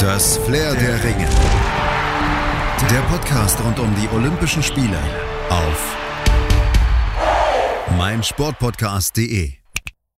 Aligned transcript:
Das 0.00 0.38
Flair 0.38 0.74
der 0.76 1.04
Ringe. 1.04 1.28
Der 2.90 3.00
Podcast 3.10 3.62
rund 3.62 3.78
um 3.78 3.94
die 3.96 4.08
Olympischen 4.16 4.62
Spiele 4.62 4.96
auf 5.50 5.96
meinsportpodcast.de. 7.98 9.50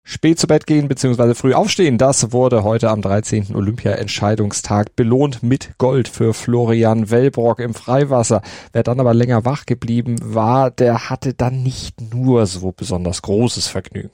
Spät 0.04 0.38
zu 0.38 0.46
Bett 0.48 0.66
gehen 0.66 0.86
bzw. 0.86 1.32
früh 1.32 1.54
aufstehen, 1.54 1.96
das 1.96 2.30
wurde 2.32 2.62
heute 2.62 2.90
am 2.90 3.00
13. 3.00 3.54
Olympia-Entscheidungstag 3.54 4.96
belohnt 4.96 5.42
mit 5.42 5.78
Gold 5.78 6.08
für 6.08 6.34
Florian 6.34 7.10
Wellbrock 7.10 7.60
im 7.60 7.72
Freiwasser. 7.72 8.42
Wer 8.74 8.82
dann 8.82 9.00
aber 9.00 9.14
länger 9.14 9.46
wach 9.46 9.64
geblieben 9.64 10.16
war, 10.22 10.70
der 10.70 11.08
hatte 11.08 11.32
dann 11.32 11.62
nicht 11.62 12.12
nur 12.12 12.44
so 12.44 12.72
besonders 12.72 13.22
großes 13.22 13.68
Vergnügen. 13.68 14.10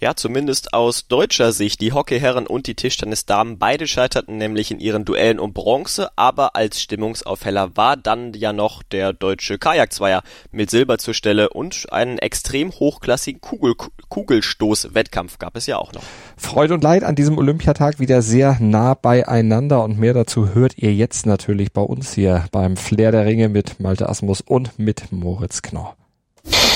Ja, 0.00 0.16
zumindest 0.16 0.74
aus 0.74 1.06
deutscher 1.06 1.52
Sicht. 1.52 1.80
Die 1.80 1.92
Hockeyherren 1.92 2.48
und 2.48 2.66
die 2.66 2.74
Tischtennisdamen, 2.74 3.58
beide 3.58 3.86
scheiterten 3.86 4.38
nämlich 4.38 4.72
in 4.72 4.80
ihren 4.80 5.04
Duellen 5.04 5.38
um 5.38 5.52
Bronze, 5.52 6.10
aber 6.16 6.56
als 6.56 6.82
Stimmungsaufheller 6.82 7.76
war 7.76 7.96
dann 7.96 8.34
ja 8.34 8.52
noch 8.52 8.82
der 8.82 9.12
deutsche 9.12 9.56
Kajakzweier 9.56 10.22
mit 10.50 10.68
Silber 10.68 10.98
zur 10.98 11.14
Stelle 11.14 11.48
und 11.50 11.86
einen 11.92 12.18
extrem 12.18 12.72
hochklassigen 12.72 13.40
Kugel 13.40 13.76
Kugelstoß-Wettkampf 14.08 15.38
gab 15.38 15.56
es 15.56 15.66
ja 15.66 15.78
auch 15.78 15.92
noch. 15.92 16.02
Freude 16.36 16.74
und 16.74 16.82
Leid 16.82 17.04
an 17.04 17.14
diesem 17.14 17.38
Olympiatag 17.38 18.00
wieder 18.00 18.20
sehr 18.20 18.58
nah 18.60 18.94
beieinander 18.94 19.84
und 19.84 19.98
mehr 19.98 20.12
dazu 20.12 20.54
hört 20.54 20.76
ihr 20.76 20.92
jetzt 20.92 21.24
natürlich 21.24 21.72
bei 21.72 21.82
uns 21.82 22.12
hier 22.12 22.46
beim 22.50 22.76
Flair 22.76 23.12
der 23.12 23.26
Ringe 23.26 23.48
mit 23.48 23.78
Malte 23.78 24.08
Asmus 24.08 24.40
und 24.40 24.78
mit 24.78 25.12
Moritz 25.12 25.62
Knorr. 25.62 25.96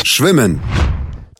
Schwimmen. 0.04 0.60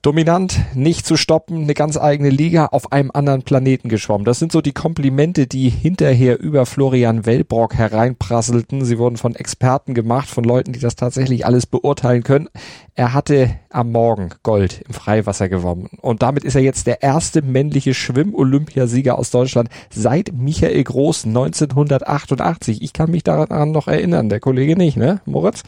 Dominant, 0.02 0.61
nicht 0.75 1.05
zu 1.05 1.16
stoppen, 1.16 1.62
eine 1.62 1.75
ganz 1.75 1.97
eigene 1.97 2.30
Liga 2.30 2.66
auf 2.66 2.93
einem 2.93 3.11
anderen 3.12 3.43
Planeten 3.43 3.88
geschwommen. 3.88 4.24
Das 4.24 4.38
sind 4.38 4.52
so 4.52 4.61
die 4.61 4.73
Komplimente, 4.73 5.48
die 5.48 5.69
hinterher 5.69 6.38
über 6.38 6.66
Florian 6.66 7.27
Wellbrock 7.27 7.74
hereinprasselten. 7.74 8.85
Sie 8.85 8.99
wurden 8.99 9.16
von 9.16 9.35
Experten 9.35 9.95
gemacht, 9.95 10.29
von 10.29 10.45
Leuten, 10.45 10.73
die 10.73 10.79
das 10.79 10.95
tatsächlich 10.95 11.45
alles 11.45 11.66
beurteilen 11.66 12.23
können. 12.23 12.49
Er 12.95 13.13
hatte 13.13 13.51
am 13.71 13.91
Morgen 13.91 14.30
Gold 14.45 14.82
im 14.87 14.95
Freiwasser 14.95 15.49
gewonnen. 15.49 15.88
Und 16.01 16.23
damit 16.23 16.45
ist 16.45 16.54
er 16.54 16.63
jetzt 16.63 16.87
der 16.87 17.02
erste 17.02 17.43
männliche 17.43 17.93
Schwimm-Olympiasieger 17.93 19.19
aus 19.19 19.30
Deutschland 19.30 19.69
seit 19.91 20.32
Michael 20.32 20.85
Groß 20.85 21.24
1988. 21.24 22.82
Ich 22.82 22.93
kann 22.93 23.10
mich 23.10 23.24
daran 23.24 23.73
noch 23.73 23.88
erinnern, 23.88 24.29
der 24.29 24.38
Kollege 24.38 24.76
nicht, 24.76 24.96
ne, 24.96 25.21
Moritz? 25.26 25.65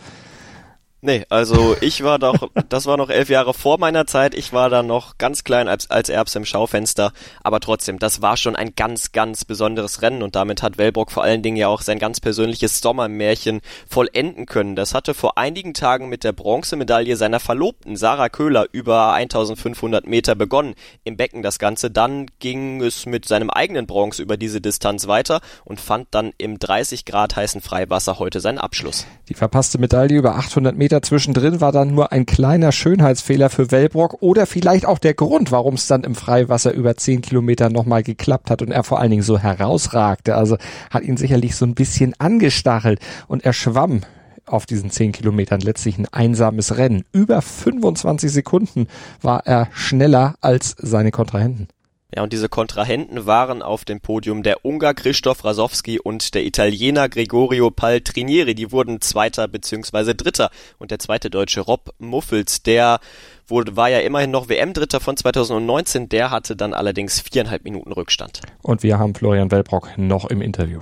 Nee, 1.03 1.25
also 1.31 1.77
ich 1.81 2.05
war 2.05 2.19
doch, 2.19 2.51
das 2.69 2.84
war 2.84 2.98
noch 2.98 3.09
elf 3.09 3.31
Jahre 3.31 3.55
vor 3.55 3.79
meiner 3.79 4.06
Zeit. 4.06 4.34
Ich 4.34 4.53
war 4.53 4.69
da 4.69 4.83
noch 4.83 5.17
ganz 5.17 5.45
klein 5.45 5.67
als, 5.67 5.91
als 5.91 6.11
Erbs 6.11 6.34
im 6.34 6.45
Schaufenster. 6.45 7.12
Aber 7.42 7.61
trotzdem, 7.61 7.98
das 7.98 8.20
war 8.20 8.37
schon 8.37 8.55
ein 8.55 8.75
ganz, 8.77 9.12
ganz 9.12 9.47
besonderes 9.47 10.03
Rennen 10.03 10.23
und 10.23 10.37
damit 10.37 10.62
hat 10.62 10.77
Wellbrock 10.77 11.11
vor 11.11 11.23
allen 11.23 11.42
Dingen 11.42 11.57
ja 11.57 11.69
auch 11.69 11.81
sein 11.81 11.98
ganz 11.98 12.20
persönliches 12.20 12.81
Sommermärchen 12.81 13.62
vollenden 13.89 14.45
können. 14.45 14.77
Das 14.77 14.92
hatte 14.92 15.15
vor 15.15 15.39
einigen 15.39 15.73
Tagen 15.73 16.11
mit 16.11 16.23
der 16.23 16.33
Bronzemedaille 16.33 17.17
seiner 17.17 17.41
Verlobten 17.41 17.97
Sarah 17.97 18.29
Köhler 18.29 18.67
über 18.70 19.14
1500 19.14 20.07
Meter 20.07 20.35
begonnen. 20.35 20.75
Im 21.05 21.17
Becken 21.17 21.42
das 21.42 21.59
Ganze. 21.59 21.91
Dann 21.91 22.27
ging 22.41 22.83
es 22.83 23.07
mit 23.07 23.27
seinem 23.27 23.48
eigenen 23.48 23.87
Bronze 23.87 24.23
über 24.23 24.37
diese 24.37 24.61
Distanz 24.61 25.07
weiter 25.07 25.41
und 25.64 25.81
fand 25.81 26.09
dann 26.11 26.33
im 26.37 26.59
30 26.59 27.07
Grad 27.07 27.37
heißen 27.37 27.62
Freiwasser 27.62 28.19
heute 28.19 28.41
seinen 28.41 28.59
Abschluss. 28.59 29.07
Die 29.31 29.35
verpasste 29.35 29.79
Medaille 29.79 30.19
über 30.19 30.37
800 30.37 30.77
Meter 30.77 30.89
Meter 30.91 31.02
zwischendrin 31.02 31.60
war 31.60 31.70
dann 31.70 31.94
nur 31.94 32.10
ein 32.10 32.27
kleiner 32.27 32.72
Schönheitsfehler 32.72 33.48
für 33.48 33.70
Wellbrock 33.70 34.16
oder 34.22 34.44
vielleicht 34.44 34.86
auch 34.86 34.98
der 34.98 35.14
Grund, 35.14 35.52
warum 35.52 35.74
es 35.74 35.86
dann 35.86 36.02
im 36.02 36.16
Freiwasser 36.16 36.72
über 36.72 36.96
10 36.96 37.22
Kilometer 37.22 37.70
nochmal 37.70 38.02
geklappt 38.02 38.50
hat 38.50 38.60
und 38.60 38.72
er 38.72 38.83
vor 38.83 38.98
allen 38.98 39.12
Dingen 39.12 39.22
so 39.22 39.38
herausragte. 39.38 40.34
Also 40.34 40.56
hat 40.91 41.05
ihn 41.05 41.16
sicherlich 41.16 41.55
so 41.55 41.64
ein 41.64 41.77
bisschen 41.77 42.14
angestachelt 42.18 42.98
und 43.28 43.44
er 43.44 43.52
schwamm 43.52 44.00
auf 44.46 44.66
diesen 44.66 44.91
10 44.91 45.12
Kilometern 45.12 45.61
letztlich 45.61 45.96
ein 45.96 46.08
einsames 46.11 46.77
Rennen. 46.77 47.05
Über 47.12 47.40
25 47.40 48.33
Sekunden 48.33 48.89
war 49.23 49.46
er 49.46 49.68
schneller 49.73 50.34
als 50.40 50.74
seine 50.77 51.12
Kontrahenten. 51.12 51.68
Ja, 52.15 52.25
und 52.25 52.33
diese 52.33 52.48
Kontrahenten 52.48 53.27
waren 53.27 53.63
auf 53.63 53.85
dem 53.85 54.01
Podium 54.01 54.43
der 54.43 54.65
Ungar 54.65 54.95
Christoph 54.95 55.45
Rasowski 55.45 56.01
und 56.01 56.35
der 56.35 56.45
Italiener 56.45 57.09
Gregorio 57.09 57.71
Paltrinieri. 57.71 58.57
Die 58.57 58.73
wurden 58.73 59.01
Zweiter 59.01 59.47
bzw. 59.47 60.15
Dritter. 60.15 60.51
Und 60.79 60.91
der 60.91 60.98
zweite 60.98 61.31
Deutsche 61.31 61.61
Rob 61.61 61.95
Muffels, 61.98 62.65
der 62.65 62.98
wurde, 63.47 63.77
war 63.77 63.91
ja 63.91 64.01
immerhin 64.01 64.33
noch 64.33 64.48
WM-Dritter 64.48 64.98
von 64.98 65.17
2019. 65.17 66.09
Der 66.09 66.33
hatte 66.33 66.57
dann 66.57 66.75
allerdings 66.75 67.21
viereinhalb 67.21 67.63
Minuten 67.63 67.93
Rückstand. 67.93 68.41
Und 68.63 68.83
wir 68.83 68.98
haben 68.98 69.15
Florian 69.15 69.53
Wellbrock 69.53 69.97
noch 69.97 70.25
im 70.25 70.42
Interview. 70.42 70.81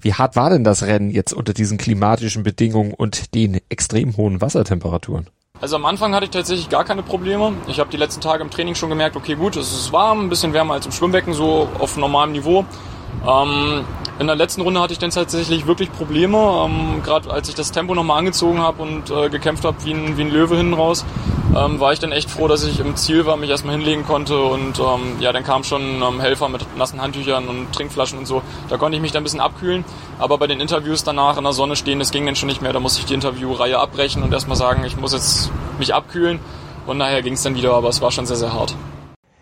Wie 0.00 0.14
hart 0.14 0.34
war 0.36 0.50
denn 0.50 0.64
das 0.64 0.82
Rennen 0.82 1.10
jetzt 1.10 1.32
unter 1.32 1.52
diesen 1.52 1.78
klimatischen 1.78 2.42
Bedingungen 2.42 2.94
und 2.94 3.34
den 3.34 3.60
extrem 3.68 4.16
hohen 4.16 4.40
Wassertemperaturen? 4.40 5.28
Also 5.58 5.76
am 5.76 5.86
Anfang 5.86 6.14
hatte 6.14 6.26
ich 6.26 6.30
tatsächlich 6.30 6.68
gar 6.68 6.84
keine 6.84 7.02
Probleme. 7.02 7.54
Ich 7.66 7.80
habe 7.80 7.90
die 7.90 7.96
letzten 7.96 8.20
Tage 8.20 8.42
im 8.42 8.50
Training 8.50 8.74
schon 8.74 8.90
gemerkt, 8.90 9.16
okay 9.16 9.36
gut, 9.36 9.56
es 9.56 9.72
ist 9.72 9.90
warm, 9.90 10.20
ein 10.20 10.28
bisschen 10.28 10.52
wärmer 10.52 10.74
als 10.74 10.84
im 10.84 10.92
Schwimmbecken, 10.92 11.32
so 11.32 11.68
auf 11.78 11.96
normalem 11.96 12.32
Niveau. 12.32 12.66
Ähm, 13.26 13.84
in 14.18 14.26
der 14.26 14.36
letzten 14.36 14.62
Runde 14.62 14.80
hatte 14.80 14.94
ich 14.94 14.98
dann 14.98 15.10
tatsächlich 15.10 15.66
wirklich 15.66 15.92
Probleme, 15.92 16.38
ähm, 16.38 17.02
gerade 17.02 17.30
als 17.30 17.48
ich 17.48 17.54
das 17.54 17.70
Tempo 17.70 17.94
nochmal 17.94 18.18
angezogen 18.18 18.60
habe 18.60 18.82
und 18.82 19.10
äh, 19.10 19.28
gekämpft 19.28 19.64
habe 19.64 19.76
wie 19.84 19.92
ein, 19.92 20.16
wie 20.16 20.22
ein 20.22 20.30
Löwe 20.30 20.56
hinten 20.56 20.72
raus, 20.72 21.04
ähm, 21.54 21.80
war 21.80 21.92
ich 21.92 21.98
dann 21.98 22.12
echt 22.12 22.30
froh, 22.30 22.48
dass 22.48 22.64
ich 22.64 22.80
im 22.80 22.96
Ziel 22.96 23.26
war, 23.26 23.36
mich 23.36 23.50
erstmal 23.50 23.76
hinlegen 23.76 24.06
konnte 24.06 24.40
und 24.40 24.78
ähm, 24.78 25.20
ja, 25.20 25.32
dann 25.32 25.44
kamen 25.44 25.64
schon 25.64 26.02
ähm, 26.02 26.20
Helfer 26.20 26.48
mit 26.48 26.64
nassen 26.78 27.02
Handtüchern 27.02 27.48
und 27.48 27.72
Trinkflaschen 27.72 28.18
und 28.18 28.26
so. 28.26 28.42
Da 28.70 28.78
konnte 28.78 28.96
ich 28.96 29.02
mich 29.02 29.12
dann 29.12 29.20
ein 29.20 29.24
bisschen 29.24 29.40
abkühlen, 29.40 29.84
aber 30.18 30.38
bei 30.38 30.46
den 30.46 30.60
Interviews 30.60 31.04
danach 31.04 31.36
in 31.36 31.44
der 31.44 31.52
Sonne 31.52 31.76
stehen, 31.76 31.98
das 31.98 32.10
ging 32.10 32.24
dann 32.24 32.36
schon 32.36 32.48
nicht 32.48 32.62
mehr. 32.62 32.72
Da 32.72 32.80
musste 32.80 33.00
ich 33.00 33.06
die 33.06 33.14
Interviewreihe 33.14 33.78
abbrechen 33.78 34.22
und 34.22 34.32
erstmal 34.32 34.56
sagen, 34.56 34.84
ich 34.84 34.96
muss 34.96 35.12
jetzt 35.12 35.50
mich 35.78 35.94
abkühlen 35.94 36.40
und 36.86 36.96
nachher 36.96 37.20
ging 37.20 37.34
es 37.34 37.42
dann 37.42 37.54
wieder, 37.54 37.74
aber 37.74 37.88
es 37.88 38.00
war 38.00 38.10
schon 38.10 38.24
sehr, 38.24 38.36
sehr 38.36 38.54
hart. 38.54 38.74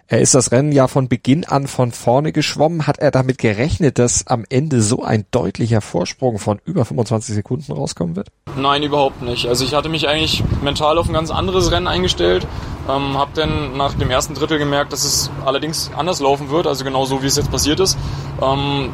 Er 0.06 0.20
ist 0.20 0.34
das 0.34 0.52
Rennen 0.52 0.70
ja 0.70 0.86
von 0.86 1.08
Beginn 1.08 1.44
an 1.44 1.66
von 1.66 1.90
vorne 1.90 2.32
geschwommen. 2.32 2.86
Hat 2.86 2.98
er 2.98 3.10
damit 3.10 3.38
gerechnet, 3.38 3.98
dass 3.98 4.26
am 4.26 4.44
Ende 4.50 4.82
so 4.82 5.02
ein 5.02 5.24
deutlicher 5.30 5.80
Vorsprung 5.80 6.38
von 6.38 6.60
über 6.66 6.84
25 6.84 7.34
Sekunden 7.34 7.72
rauskommen 7.72 8.14
wird? 8.14 8.28
Nein, 8.56 8.82
überhaupt 8.82 9.22
nicht. 9.22 9.46
Also 9.46 9.64
ich 9.64 9.74
hatte 9.74 9.88
mich 9.88 10.06
eigentlich 10.06 10.44
mental 10.62 10.98
auf 10.98 11.08
ein 11.08 11.14
ganz 11.14 11.30
anderes 11.30 11.70
Rennen 11.70 11.86
eingestellt. 11.86 12.46
Ähm, 12.86 13.16
hab 13.16 13.32
dann 13.32 13.78
nach 13.78 13.94
dem 13.94 14.10
ersten 14.10 14.34
Drittel 14.34 14.58
gemerkt, 14.58 14.92
dass 14.92 15.04
es 15.04 15.30
allerdings 15.46 15.90
anders 15.96 16.20
laufen 16.20 16.50
wird, 16.50 16.66
also 16.66 16.84
genau 16.84 17.06
so 17.06 17.22
wie 17.22 17.26
es 17.26 17.36
jetzt 17.36 17.50
passiert 17.50 17.80
ist. 17.80 17.96
Ähm, 18.42 18.90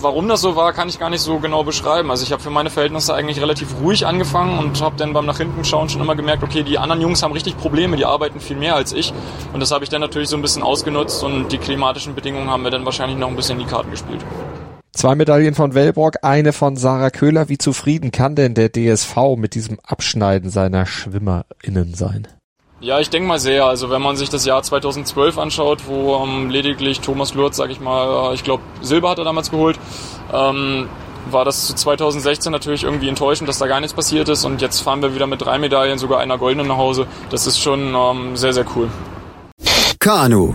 warum 0.00 0.28
das 0.28 0.40
so 0.40 0.56
war, 0.56 0.72
kann 0.72 0.88
ich 0.88 0.98
gar 0.98 1.10
nicht 1.10 1.20
so 1.20 1.38
genau 1.38 1.64
beschreiben. 1.64 2.10
Also 2.10 2.24
ich 2.24 2.32
habe 2.32 2.42
für 2.42 2.50
meine 2.50 2.70
Verhältnisse 2.70 3.14
eigentlich 3.14 3.40
relativ 3.40 3.68
ruhig 3.82 4.06
angefangen 4.06 4.58
und 4.58 4.80
habe 4.80 4.96
dann 4.96 5.12
beim 5.12 5.26
nach 5.26 5.38
hinten 5.38 5.64
schauen 5.64 5.88
schon 5.88 6.00
immer 6.00 6.14
gemerkt, 6.14 6.42
okay, 6.42 6.62
die 6.62 6.78
anderen 6.78 7.00
Jungs 7.00 7.22
haben 7.22 7.32
richtig 7.32 7.56
Probleme, 7.56 7.96
die 7.96 8.04
arbeiten 8.04 8.40
viel 8.40 8.56
mehr 8.56 8.74
als 8.74 8.92
ich. 8.92 9.12
Und 9.52 9.60
das 9.60 9.70
habe 9.70 9.84
ich 9.84 9.90
dann 9.90 10.00
natürlich 10.00 10.28
so 10.28 10.36
ein 10.36 10.42
bisschen 10.42 10.62
ausgenutzt 10.62 11.22
und 11.22 11.50
die 11.50 11.58
klimatischen 11.58 12.14
Bedingungen 12.14 12.50
haben 12.50 12.62
mir 12.62 12.70
dann 12.70 12.84
wahrscheinlich 12.84 13.18
noch 13.18 13.28
ein 13.28 13.36
bisschen 13.36 13.58
in 13.58 13.66
die 13.66 13.70
Karten 13.70 13.90
gespielt. 13.90 14.24
Zwei 14.92 15.16
Medaillen 15.16 15.54
von 15.54 15.74
Wellbrock, 15.74 16.18
eine 16.22 16.52
von 16.52 16.76
Sarah 16.76 17.10
Köhler. 17.10 17.48
Wie 17.48 17.58
zufrieden 17.58 18.12
kann 18.12 18.36
denn 18.36 18.54
der 18.54 18.70
DSV 18.70 19.36
mit 19.36 19.54
diesem 19.54 19.78
Abschneiden 19.82 20.50
seiner 20.50 20.86
SchwimmerInnen 20.86 21.94
sein? 21.94 22.28
Ja, 22.84 23.00
ich 23.00 23.08
denke 23.08 23.26
mal 23.26 23.38
sehr. 23.38 23.64
Also 23.64 23.88
wenn 23.88 24.02
man 24.02 24.14
sich 24.16 24.28
das 24.28 24.44
Jahr 24.44 24.62
2012 24.62 25.38
anschaut, 25.38 25.86
wo 25.86 26.22
ähm, 26.22 26.50
lediglich 26.50 27.00
Thomas 27.00 27.32
Lurz, 27.32 27.56
sag 27.56 27.70
ich 27.70 27.80
mal, 27.80 28.30
äh, 28.30 28.34
ich 28.34 28.44
glaube 28.44 28.62
Silber 28.82 29.08
hat 29.08 29.16
er 29.16 29.24
damals 29.24 29.50
geholt, 29.50 29.78
ähm, 30.30 30.86
war 31.30 31.46
das 31.46 31.66
zu 31.66 31.74
2016 31.74 32.52
natürlich 32.52 32.84
irgendwie 32.84 33.08
enttäuschend, 33.08 33.48
dass 33.48 33.56
da 33.56 33.68
gar 33.68 33.80
nichts 33.80 33.94
passiert 33.94 34.28
ist. 34.28 34.44
Und 34.44 34.60
jetzt 34.60 34.80
fahren 34.80 35.00
wir 35.00 35.14
wieder 35.14 35.26
mit 35.26 35.40
drei 35.40 35.58
Medaillen, 35.58 35.96
sogar 35.96 36.20
einer 36.20 36.36
goldenen 36.36 36.66
nach 36.66 36.76
Hause. 36.76 37.06
Das 37.30 37.46
ist 37.46 37.58
schon 37.58 37.94
ähm, 37.94 38.36
sehr, 38.36 38.52
sehr 38.52 38.66
cool. 38.76 38.90
Kanu. 39.98 40.52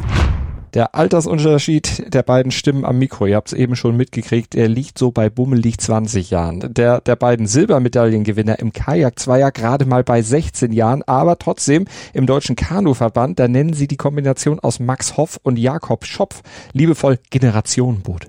Der 0.75 0.93
Altersunterschied 0.93 2.13
der 2.13 2.21
beiden 2.21 2.51
Stimmen 2.51 2.85
am 2.85 2.99
Mikro, 2.99 3.25
ihr 3.25 3.37
habt 3.37 3.47
es 3.47 3.53
eben 3.57 3.75
schon 3.75 3.97
mitgekriegt, 3.97 4.53
er 4.53 4.67
liegt 4.67 4.99
so 4.99 5.11
bei 5.11 5.29
bummelig 5.29 5.79
20 5.79 6.29
Jahren. 6.29 6.73
Der 6.73 7.01
der 7.01 7.15
beiden 7.15 7.47
Silbermedaillengewinner 7.47 8.59
im 8.59 8.71
Kajak 8.71 9.17
Zweier 9.17 9.51
gerade 9.51 9.85
mal 9.85 10.03
bei 10.03 10.21
16 10.21 10.71
Jahren, 10.71 11.01
aber 11.03 11.39
trotzdem 11.39 11.85
im 12.13 12.27
deutschen 12.27 12.55
Kanuverband, 12.55 13.39
da 13.39 13.47
nennen 13.47 13.73
sie 13.73 13.87
die 13.87 13.97
Kombination 13.97 14.59
aus 14.59 14.79
Max 14.79 15.17
Hoff 15.17 15.39
und 15.41 15.57
Jakob 15.57 16.05
Schopf 16.05 16.43
liebevoll 16.73 17.17
Generationenboot. 17.31 18.27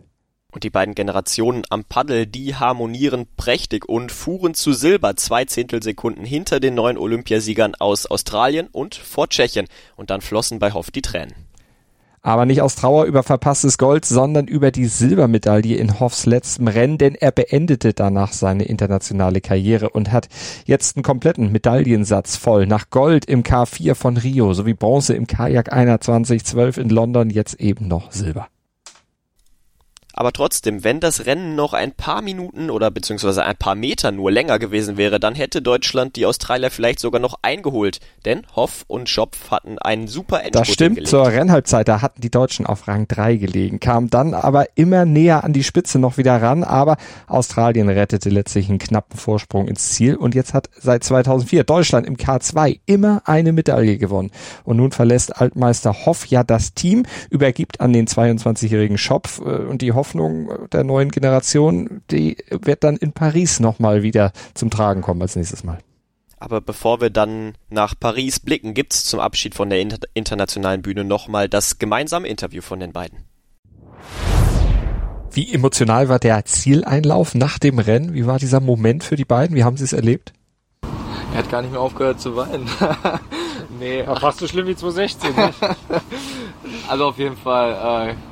Und 0.50 0.64
die 0.64 0.70
beiden 0.70 0.94
Generationen 0.94 1.62
am 1.68 1.84
Paddel, 1.84 2.26
die 2.26 2.54
harmonieren 2.54 3.26
prächtig 3.36 3.86
und 3.86 4.10
fuhren 4.10 4.54
zu 4.54 4.72
Silber 4.72 5.14
zwei 5.16 5.44
Zehntelsekunden 5.44 6.24
hinter 6.24 6.58
den 6.58 6.74
neuen 6.74 6.96
Olympiasiegern 6.96 7.74
aus 7.74 8.06
Australien 8.06 8.68
und 8.72 8.94
vor 8.94 9.28
Tschechien. 9.28 9.66
Und 9.94 10.10
dann 10.10 10.22
flossen 10.22 10.58
bei 10.58 10.72
Hoff 10.72 10.90
die 10.90 11.02
Tränen 11.02 11.49
aber 12.22 12.46
nicht 12.46 12.62
aus 12.62 12.74
Trauer 12.74 13.04
über 13.04 13.22
verpasstes 13.22 13.78
Gold, 13.78 14.04
sondern 14.04 14.46
über 14.46 14.70
die 14.70 14.86
Silbermedaille 14.86 15.76
in 15.76 16.00
Hoffs 16.00 16.26
letztem 16.26 16.68
Rennen, 16.68 16.98
denn 16.98 17.14
er 17.14 17.32
beendete 17.32 17.94
danach 17.94 18.32
seine 18.32 18.64
internationale 18.64 19.40
Karriere 19.40 19.90
und 19.90 20.12
hat 20.12 20.28
jetzt 20.66 20.96
einen 20.96 21.02
kompletten 21.02 21.50
Medaillensatz 21.52 22.36
voll. 22.36 22.66
Nach 22.66 22.90
Gold 22.90 23.24
im 23.24 23.42
K4 23.42 23.94
von 23.94 24.16
Rio 24.16 24.52
sowie 24.52 24.74
Bronze 24.74 25.14
im 25.14 25.26
Kajak 25.26 25.72
21, 25.72 26.44
12 26.44 26.76
in 26.78 26.88
London, 26.90 27.30
jetzt 27.30 27.60
eben 27.60 27.88
noch 27.88 28.12
Silber. 28.12 28.48
Aber 30.20 30.34
trotzdem, 30.34 30.84
wenn 30.84 31.00
das 31.00 31.24
Rennen 31.24 31.54
noch 31.54 31.72
ein 31.72 31.92
paar 31.92 32.20
Minuten 32.20 32.68
oder 32.68 32.90
beziehungsweise 32.90 33.42
ein 33.42 33.56
paar 33.56 33.74
Meter 33.74 34.12
nur 34.12 34.30
länger 34.30 34.58
gewesen 34.58 34.98
wäre, 34.98 35.18
dann 35.18 35.34
hätte 35.34 35.62
Deutschland 35.62 36.14
die 36.16 36.26
Australier 36.26 36.70
vielleicht 36.70 37.00
sogar 37.00 37.22
noch 37.22 37.38
eingeholt. 37.40 38.00
Denn 38.26 38.42
Hoff 38.54 38.84
und 38.86 39.08
Schopf 39.08 39.50
hatten 39.50 39.78
einen 39.78 40.08
super 40.08 40.42
Endspurt 40.42 40.66
Das 40.66 40.74
stimmt, 40.74 40.96
gelegt. 40.96 41.08
zur 41.08 41.26
Rennhalbzeit, 41.26 41.88
da 41.88 42.02
hatten 42.02 42.20
die 42.20 42.30
Deutschen 42.30 42.66
auf 42.66 42.86
Rang 42.86 43.08
3 43.08 43.36
gelegen, 43.36 43.80
kamen 43.80 44.10
dann 44.10 44.34
aber 44.34 44.66
immer 44.74 45.06
näher 45.06 45.42
an 45.42 45.54
die 45.54 45.64
Spitze 45.64 45.98
noch 45.98 46.18
wieder 46.18 46.42
ran, 46.42 46.64
aber 46.64 46.98
Australien 47.26 47.88
rettete 47.88 48.28
letztlich 48.28 48.68
einen 48.68 48.78
knappen 48.78 49.18
Vorsprung 49.18 49.68
ins 49.68 49.92
Ziel 49.92 50.16
und 50.16 50.34
jetzt 50.34 50.52
hat 50.52 50.68
seit 50.78 51.02
2004 51.02 51.64
Deutschland 51.64 52.06
im 52.06 52.18
K2 52.18 52.80
immer 52.84 53.22
eine 53.24 53.54
Medaille 53.54 53.96
gewonnen. 53.96 54.32
Und 54.64 54.76
nun 54.76 54.92
verlässt 54.92 55.40
Altmeister 55.40 56.04
Hoff 56.04 56.26
ja 56.26 56.44
das 56.44 56.74
Team, 56.74 57.04
übergibt 57.30 57.80
an 57.80 57.94
den 57.94 58.06
22-jährigen 58.06 58.98
Schopf 58.98 59.40
äh, 59.40 59.44
und 59.44 59.80
die 59.80 59.94
Hoffnung 60.10 60.68
der 60.70 60.82
neuen 60.82 61.10
Generation, 61.10 62.02
die 62.10 62.36
wird 62.50 62.82
dann 62.82 62.96
in 62.96 63.12
Paris 63.12 63.60
nochmal 63.60 64.02
wieder 64.02 64.32
zum 64.54 64.68
Tragen 64.68 65.02
kommen 65.02 65.22
als 65.22 65.36
nächstes 65.36 65.62
Mal. 65.62 65.78
Aber 66.40 66.60
bevor 66.60 67.00
wir 67.00 67.10
dann 67.10 67.52
nach 67.68 67.94
Paris 67.98 68.40
blicken, 68.40 68.74
gibt's 68.74 69.04
zum 69.04 69.20
Abschied 69.20 69.54
von 69.54 69.70
der 69.70 69.80
inter 69.80 69.98
internationalen 70.14 70.82
Bühne 70.82 71.04
nochmal 71.04 71.48
das 71.48 71.78
gemeinsame 71.78 72.26
Interview 72.26 72.60
von 72.60 72.80
den 72.80 72.92
beiden. 72.92 73.18
Wie 75.30 75.52
emotional 75.54 76.08
war 76.08 76.18
der 76.18 76.44
Zieleinlauf 76.44 77.36
nach 77.36 77.60
dem 77.60 77.78
Rennen? 77.78 78.12
Wie 78.12 78.26
war 78.26 78.40
dieser 78.40 78.58
Moment 78.58 79.04
für 79.04 79.14
die 79.14 79.24
beiden? 79.24 79.54
Wie 79.54 79.62
haben 79.62 79.76
sie 79.76 79.84
es 79.84 79.92
erlebt? 79.92 80.32
Er 81.32 81.38
hat 81.38 81.50
gar 81.50 81.62
nicht 81.62 81.70
mehr 81.70 81.80
aufgehört 81.80 82.20
zu 82.20 82.34
weinen. 82.34 82.68
nee, 83.78 84.04
War 84.04 84.18
fast 84.18 84.40
so 84.40 84.48
schlimm 84.48 84.66
wie 84.66 84.74
2016. 84.74 85.36
Ne? 85.36 85.52
also 86.88 87.04
auf 87.06 87.18
jeden 87.18 87.36
Fall 87.36 88.08
äh, 88.08 88.29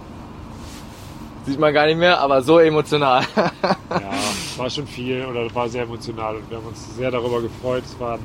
sieht 1.49 1.59
man 1.59 1.73
gar 1.73 1.87
nicht 1.87 1.99
mehr, 1.99 2.21
aber 2.21 2.43
so 2.43 2.59
emotional. 2.59 3.25
ja, 3.37 4.11
war 4.57 4.71
schon 4.71 4.87
viel 4.87 5.25
oder 5.25 5.53
war 5.55 5.69
sehr 5.69 5.83
emotional 5.83 6.37
und 6.37 6.51
wir 6.51 6.59
haben 6.59 6.67
uns 6.67 6.97
sehr 6.97 7.11
darüber 7.11 7.41
gefreut. 7.41 7.85
Es 7.85 7.99
war 7.99 8.15
ein 8.15 8.21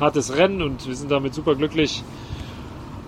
hartes 0.00 0.36
Rennen 0.36 0.62
und 0.62 0.86
wir 0.86 0.94
sind 0.94 1.10
damit 1.10 1.34
super 1.34 1.54
glücklich. 1.54 2.02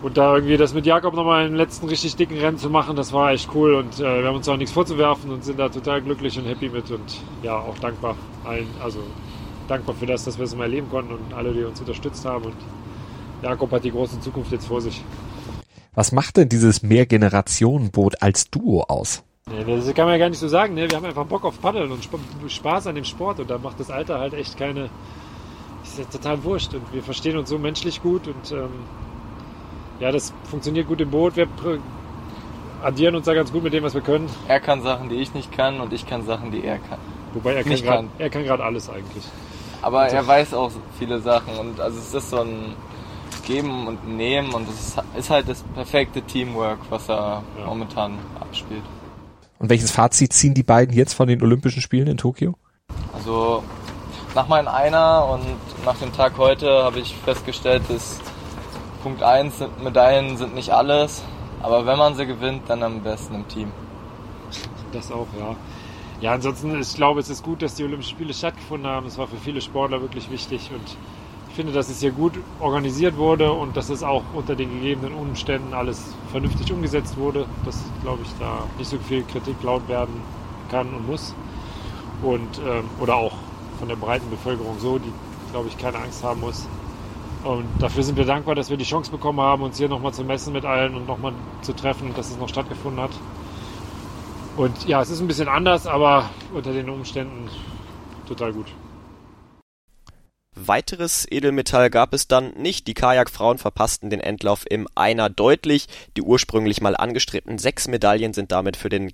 Und 0.02 0.16
da 0.18 0.34
irgendwie 0.34 0.56
das 0.56 0.74
mit 0.74 0.86
Jakob 0.86 1.14
nochmal 1.14 1.46
im 1.46 1.54
letzten 1.54 1.88
richtig 1.88 2.16
dicken 2.16 2.38
Rennen 2.38 2.58
zu 2.58 2.70
machen, 2.70 2.96
das 2.96 3.12
war 3.12 3.32
echt 3.32 3.48
cool 3.54 3.74
und 3.74 3.98
äh, 3.98 4.20
wir 4.20 4.28
haben 4.28 4.36
uns 4.36 4.48
auch 4.48 4.56
nichts 4.56 4.72
vorzuwerfen 4.72 5.30
und 5.30 5.42
sind 5.42 5.58
da 5.58 5.68
total 5.68 6.02
glücklich 6.02 6.38
und 6.38 6.44
happy 6.44 6.68
mit 6.68 6.90
und 6.90 7.20
ja, 7.42 7.56
auch 7.56 7.78
dankbar 7.78 8.14
allen, 8.44 8.68
also 8.82 9.00
dankbar 9.68 9.94
für 9.96 10.06
das, 10.06 10.24
dass 10.24 10.38
wir 10.38 10.44
es 10.44 10.54
mal 10.54 10.64
erleben 10.64 10.88
konnten 10.90 11.14
und 11.14 11.34
alle, 11.34 11.52
die 11.52 11.64
uns 11.64 11.80
unterstützt 11.80 12.24
haben 12.24 12.44
und 12.44 12.54
Jakob 13.42 13.72
hat 13.72 13.84
die 13.84 13.90
große 13.90 14.20
Zukunft 14.20 14.52
jetzt 14.52 14.66
vor 14.66 14.80
sich. 14.80 15.02
Was 15.94 16.12
macht 16.12 16.36
denn 16.36 16.50
dieses 16.50 16.82
Mehrgenerationenboot 16.82 18.22
als 18.22 18.50
Duo 18.50 18.82
aus? 18.82 19.24
Das 19.48 19.94
kann 19.94 20.06
man 20.06 20.14
ja 20.14 20.18
gar 20.18 20.28
nicht 20.28 20.40
so 20.40 20.48
sagen. 20.48 20.74
Ne? 20.74 20.90
Wir 20.90 20.96
haben 20.96 21.04
einfach 21.06 21.24
Bock 21.24 21.44
auf 21.44 21.60
Paddeln 21.60 21.92
und 21.92 22.00
Sp 22.02 22.18
Spaß 22.48 22.88
an 22.88 22.96
dem 22.96 23.04
Sport 23.04 23.38
und 23.38 23.48
da 23.48 23.58
macht 23.58 23.78
das 23.78 23.90
Alter 23.90 24.18
halt 24.18 24.34
echt 24.34 24.56
keine. 24.58 24.90
Ist 25.84 25.98
ja 25.98 26.04
total 26.04 26.42
wurscht 26.42 26.74
und 26.74 26.82
wir 26.92 27.00
verstehen 27.02 27.36
uns 27.36 27.48
so 27.48 27.56
menschlich 27.56 28.02
gut 28.02 28.26
und 28.26 28.50
ähm, 28.50 28.70
ja, 30.00 30.10
das 30.10 30.32
funktioniert 30.50 30.88
gut 30.88 31.00
im 31.00 31.10
Boot. 31.12 31.36
Wir 31.36 31.46
addieren 32.82 33.14
uns 33.14 33.26
da 33.26 33.34
ganz 33.34 33.52
gut 33.52 33.62
mit 33.62 33.72
dem, 33.72 33.84
was 33.84 33.94
wir 33.94 34.00
können. 34.00 34.28
Er 34.48 34.58
kann 34.58 34.82
Sachen, 34.82 35.08
die 35.10 35.14
ich 35.16 35.32
nicht 35.32 35.52
kann 35.52 35.78
und 35.80 35.92
ich 35.92 36.06
kann 36.08 36.26
Sachen, 36.26 36.50
die 36.50 36.64
er 36.64 36.78
kann. 36.78 36.98
Wobei 37.32 37.52
er 37.54 37.62
kann 37.62 37.70
Nicht 37.70 37.84
kann. 37.84 38.10
er 38.18 38.30
kann 38.30 38.42
gerade 38.42 38.64
alles 38.64 38.90
eigentlich. 38.90 39.24
Aber 39.80 40.08
er 40.08 40.26
weiß 40.26 40.54
auch 40.54 40.72
viele 40.98 41.20
Sachen 41.20 41.56
und 41.56 41.78
also 41.80 41.96
es 42.00 42.12
ist 42.12 42.30
so 42.30 42.40
ein 42.40 42.74
Geben 43.46 43.86
und 43.86 44.08
Nehmen 44.08 44.52
und 44.52 44.68
es 44.68 44.88
ist- 44.88 45.02
ist 45.16 45.30
halt 45.30 45.48
das 45.48 45.62
perfekte 45.62 46.20
Teamwork, 46.22 46.78
was 46.90 47.08
er 47.08 47.44
Ja. 47.60 47.66
momentan 47.66 48.18
abspielt. 48.40 48.82
Und 49.58 49.70
welches 49.70 49.90
Fazit 49.90 50.32
ziehen 50.32 50.54
die 50.54 50.62
beiden 50.62 50.94
jetzt 50.94 51.14
von 51.14 51.28
den 51.28 51.42
Olympischen 51.42 51.80
Spielen 51.80 52.08
in 52.08 52.16
Tokio? 52.16 52.54
Also 53.14 53.62
nach 54.34 54.48
meinem 54.48 54.68
Einer 54.68 55.26
und 55.30 55.44
nach 55.84 55.96
dem 55.96 56.12
Tag 56.12 56.36
heute 56.36 56.84
habe 56.84 56.98
ich 56.98 57.16
festgestellt, 57.16 57.82
dass 57.88 58.20
Punkt 59.02 59.22
1 59.22 59.58
sind 59.58 59.82
Medaillen 59.82 60.36
sind 60.36 60.54
nicht 60.54 60.70
alles, 60.70 61.22
aber 61.62 61.86
wenn 61.86 61.96
man 61.96 62.14
sie 62.16 62.26
gewinnt, 62.26 62.68
dann 62.68 62.82
am 62.82 63.02
besten 63.02 63.34
im 63.34 63.48
Team. 63.48 63.72
Das 64.92 65.10
auch, 65.10 65.28
ja. 65.38 65.56
Ja, 66.20 66.32
ansonsten, 66.32 66.80
ich 66.80 66.94
glaube, 66.94 67.20
es 67.20 67.28
ist 67.28 67.42
gut, 67.42 67.62
dass 67.62 67.74
die 67.74 67.84
Olympischen 67.84 68.10
Spiele 68.10 68.32
stattgefunden 68.32 68.90
haben. 68.90 69.06
Es 69.06 69.18
war 69.18 69.26
für 69.26 69.36
viele 69.36 69.60
Sportler 69.60 70.00
wirklich 70.00 70.30
wichtig 70.30 70.70
und 70.72 70.96
finde, 71.56 71.72
dass 71.72 71.88
es 71.88 72.00
hier 72.00 72.12
gut 72.12 72.34
organisiert 72.60 73.16
wurde 73.16 73.50
und 73.50 73.76
dass 73.76 73.88
es 73.88 74.02
auch 74.02 74.22
unter 74.34 74.54
den 74.54 74.70
gegebenen 74.70 75.14
Umständen 75.14 75.72
alles 75.72 76.14
vernünftig 76.30 76.70
umgesetzt 76.70 77.16
wurde. 77.16 77.46
Dass, 77.64 77.82
glaube 78.02 78.20
ich, 78.22 78.30
da 78.38 78.64
nicht 78.78 78.90
so 78.90 78.98
viel 78.98 79.24
Kritik 79.24 79.56
laut 79.62 79.88
werden 79.88 80.20
kann 80.70 80.88
und 80.94 81.06
muss. 81.06 81.34
Und, 82.22 82.58
ähm, 82.58 82.84
oder 83.00 83.16
auch 83.16 83.32
von 83.78 83.88
der 83.88 83.96
breiten 83.96 84.28
Bevölkerung 84.30 84.78
so, 84.78 84.98
die, 84.98 85.12
glaube 85.50 85.68
ich, 85.68 85.78
keine 85.78 85.98
Angst 85.98 86.22
haben 86.22 86.40
muss. 86.40 86.68
Und 87.42 87.66
dafür 87.78 88.02
sind 88.02 88.16
wir 88.16 88.24
dankbar, 88.24 88.54
dass 88.54 88.70
wir 88.70 88.76
die 88.76 88.84
Chance 88.84 89.10
bekommen 89.10 89.40
haben, 89.40 89.62
uns 89.62 89.78
hier 89.78 89.88
nochmal 89.88 90.12
zu 90.12 90.24
messen 90.24 90.52
mit 90.52 90.64
allen 90.64 90.94
und 90.94 91.06
nochmal 91.06 91.32
zu 91.62 91.74
treffen, 91.74 92.12
dass 92.14 92.30
es 92.30 92.38
noch 92.38 92.48
stattgefunden 92.48 93.02
hat. 93.02 93.12
Und 94.56 94.86
ja, 94.86 95.00
es 95.00 95.10
ist 95.10 95.20
ein 95.20 95.26
bisschen 95.26 95.48
anders, 95.48 95.86
aber 95.86 96.30
unter 96.52 96.72
den 96.72 96.88
Umständen 96.90 97.48
total 98.26 98.52
gut. 98.52 98.66
Weiteres 100.58 101.26
Edelmetall 101.30 101.90
gab 101.90 102.14
es 102.14 102.28
dann 102.28 102.52
nicht. 102.54 102.86
Die 102.86 102.94
Kajakfrauen 102.94 103.58
verpassten 103.58 104.08
den 104.08 104.20
Endlauf 104.20 104.64
im 104.68 104.88
Einer 104.94 105.28
deutlich. 105.28 105.86
Die 106.16 106.22
ursprünglich 106.22 106.80
mal 106.80 106.96
angestrebten 106.96 107.58
sechs 107.58 107.88
Medaillen 107.88 108.32
sind 108.32 108.52
damit 108.52 108.78
für 108.78 108.88
den 108.88 109.12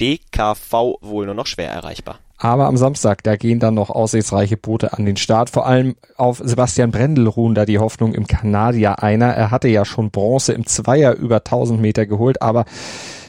DKV 0.00 0.72
wohl 1.02 1.26
nur 1.26 1.34
noch 1.34 1.46
schwer 1.46 1.70
erreichbar. 1.70 2.18
Aber 2.38 2.66
am 2.66 2.76
Samstag, 2.76 3.24
da 3.24 3.36
gehen 3.36 3.58
dann 3.58 3.74
noch 3.74 3.90
aussichtsreiche 3.90 4.56
Boote 4.56 4.92
an 4.92 5.04
den 5.04 5.16
Start. 5.16 5.50
Vor 5.50 5.66
allem 5.66 5.96
auf 6.16 6.40
Sebastian 6.42 6.92
Brendel 6.92 7.26
ruhen 7.26 7.54
da 7.54 7.66
die 7.66 7.80
Hoffnung 7.80 8.14
im 8.14 8.26
Kanadier 8.26 9.02
einer. 9.02 9.26
Er 9.26 9.50
hatte 9.50 9.68
ja 9.68 9.84
schon 9.84 10.10
Bronze 10.10 10.52
im 10.52 10.64
Zweier 10.64 11.14
über 11.16 11.38
1000 11.38 11.80
Meter 11.80 12.06
geholt, 12.06 12.40
aber 12.40 12.64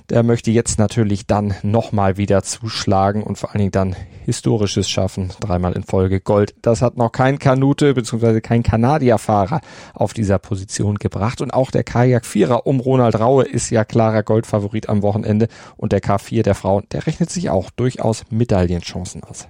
der 0.09 0.23
möchte 0.23 0.51
jetzt 0.51 0.79
natürlich 0.79 1.27
dann 1.27 1.53
nochmal 1.61 2.17
wieder 2.17 2.43
zuschlagen 2.43 3.23
und 3.23 3.37
vor 3.37 3.51
allen 3.51 3.59
Dingen 3.59 3.71
dann 3.71 3.95
Historisches 4.25 4.89
schaffen. 4.89 5.31
Dreimal 5.39 5.73
in 5.73 5.83
Folge 5.83 6.19
Gold. 6.19 6.55
Das 6.61 6.81
hat 6.81 6.97
noch 6.97 7.11
kein 7.11 7.39
Kanute 7.39 7.93
bzw. 7.93 8.41
kein 8.41 8.63
Kanadierfahrer 8.63 9.61
auf 9.93 10.13
dieser 10.13 10.39
Position 10.39 10.95
gebracht. 10.95 11.41
Und 11.41 11.53
auch 11.53 11.71
der 11.71 11.83
Kajak-Vierer 11.83 12.65
um 12.65 12.79
Ronald 12.79 13.19
Raue 13.19 13.43
ist 13.43 13.69
ja 13.69 13.85
klarer 13.85 14.23
Goldfavorit 14.23 14.89
am 14.89 15.01
Wochenende. 15.01 15.47
Und 15.77 15.91
der 15.91 16.01
K4 16.01 16.43
der 16.43 16.55
Frauen, 16.55 16.85
der 16.91 17.07
rechnet 17.07 17.29
sich 17.29 17.49
auch 17.49 17.69
durchaus 17.71 18.23
Medaillenchancen 18.29 19.23
aus. 19.23 19.47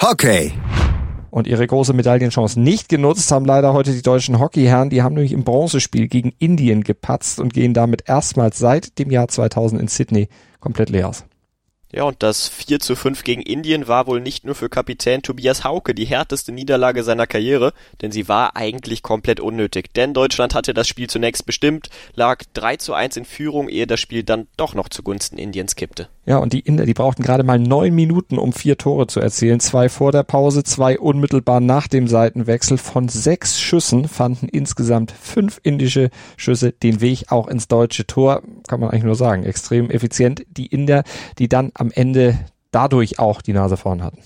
Hockey. 0.00 0.52
Und 1.30 1.46
ihre 1.46 1.66
große 1.66 1.92
Medaillenchance 1.92 2.58
nicht 2.58 2.88
genutzt 2.88 3.30
haben 3.30 3.44
leider 3.44 3.72
heute 3.72 3.92
die 3.92 4.02
deutschen 4.02 4.38
Hockeyherren. 4.38 4.90
Die 4.90 5.02
haben 5.02 5.14
nämlich 5.14 5.32
im 5.32 5.44
Bronzespiel 5.44 6.08
gegen 6.08 6.32
Indien 6.38 6.84
gepatzt 6.84 7.38
und 7.40 7.52
gehen 7.52 7.74
damit 7.74 8.08
erstmals 8.08 8.58
seit 8.58 8.98
dem 8.98 9.10
Jahr 9.10 9.28
2000 9.28 9.80
in 9.80 9.88
Sydney 9.88 10.28
komplett 10.60 10.90
leer 10.90 11.08
aus. 11.08 11.24
Ja, 11.90 12.02
und 12.02 12.22
das 12.22 12.48
4 12.48 12.80
zu 12.80 12.96
5 12.96 13.24
gegen 13.24 13.40
Indien 13.40 13.88
war 13.88 14.06
wohl 14.06 14.20
nicht 14.20 14.44
nur 14.44 14.54
für 14.54 14.68
Kapitän 14.68 15.22
Tobias 15.22 15.64
Hauke 15.64 15.94
die 15.94 16.04
härteste 16.04 16.52
Niederlage 16.52 17.02
seiner 17.02 17.26
Karriere, 17.26 17.72
denn 18.02 18.12
sie 18.12 18.28
war 18.28 18.56
eigentlich 18.56 19.02
komplett 19.02 19.40
unnötig. 19.40 19.94
Denn 19.94 20.12
Deutschland 20.12 20.54
hatte 20.54 20.74
das 20.74 20.86
Spiel 20.86 21.08
zunächst 21.08 21.46
bestimmt, 21.46 21.88
lag 22.14 22.44
3 22.52 22.76
zu 22.76 22.92
1 22.92 23.16
in 23.16 23.24
Führung, 23.24 23.70
ehe 23.70 23.86
das 23.86 24.00
Spiel 24.00 24.22
dann 24.22 24.48
doch 24.58 24.74
noch 24.74 24.90
zugunsten 24.90 25.38
Indiens 25.38 25.76
kippte. 25.76 26.10
Ja, 26.28 26.36
und 26.36 26.52
die 26.52 26.60
Inder, 26.60 26.84
die 26.84 26.92
brauchten 26.92 27.22
gerade 27.22 27.42
mal 27.42 27.58
neun 27.58 27.94
Minuten, 27.94 28.36
um 28.36 28.52
vier 28.52 28.76
Tore 28.76 29.06
zu 29.06 29.18
erzielen. 29.18 29.60
Zwei 29.60 29.88
vor 29.88 30.12
der 30.12 30.24
Pause, 30.24 30.62
zwei 30.62 30.98
unmittelbar 30.98 31.60
nach 31.60 31.88
dem 31.88 32.06
Seitenwechsel. 32.06 32.76
Von 32.76 33.08
sechs 33.08 33.58
Schüssen 33.58 34.06
fanden 34.06 34.46
insgesamt 34.46 35.10
fünf 35.10 35.58
indische 35.62 36.10
Schüsse 36.36 36.72
den 36.72 37.00
Weg 37.00 37.32
auch 37.32 37.48
ins 37.48 37.66
deutsche 37.66 38.06
Tor. 38.06 38.42
Kann 38.68 38.78
man 38.78 38.90
eigentlich 38.90 39.04
nur 39.04 39.14
sagen. 39.14 39.44
Extrem 39.44 39.88
effizient. 39.88 40.44
Die 40.50 40.66
Inder, 40.66 41.02
die 41.38 41.48
dann 41.48 41.70
am 41.72 41.90
Ende 41.90 42.38
dadurch 42.72 43.18
auch 43.18 43.40
die 43.40 43.54
Nase 43.54 43.78
vorn 43.78 44.04
hatten. 44.04 44.20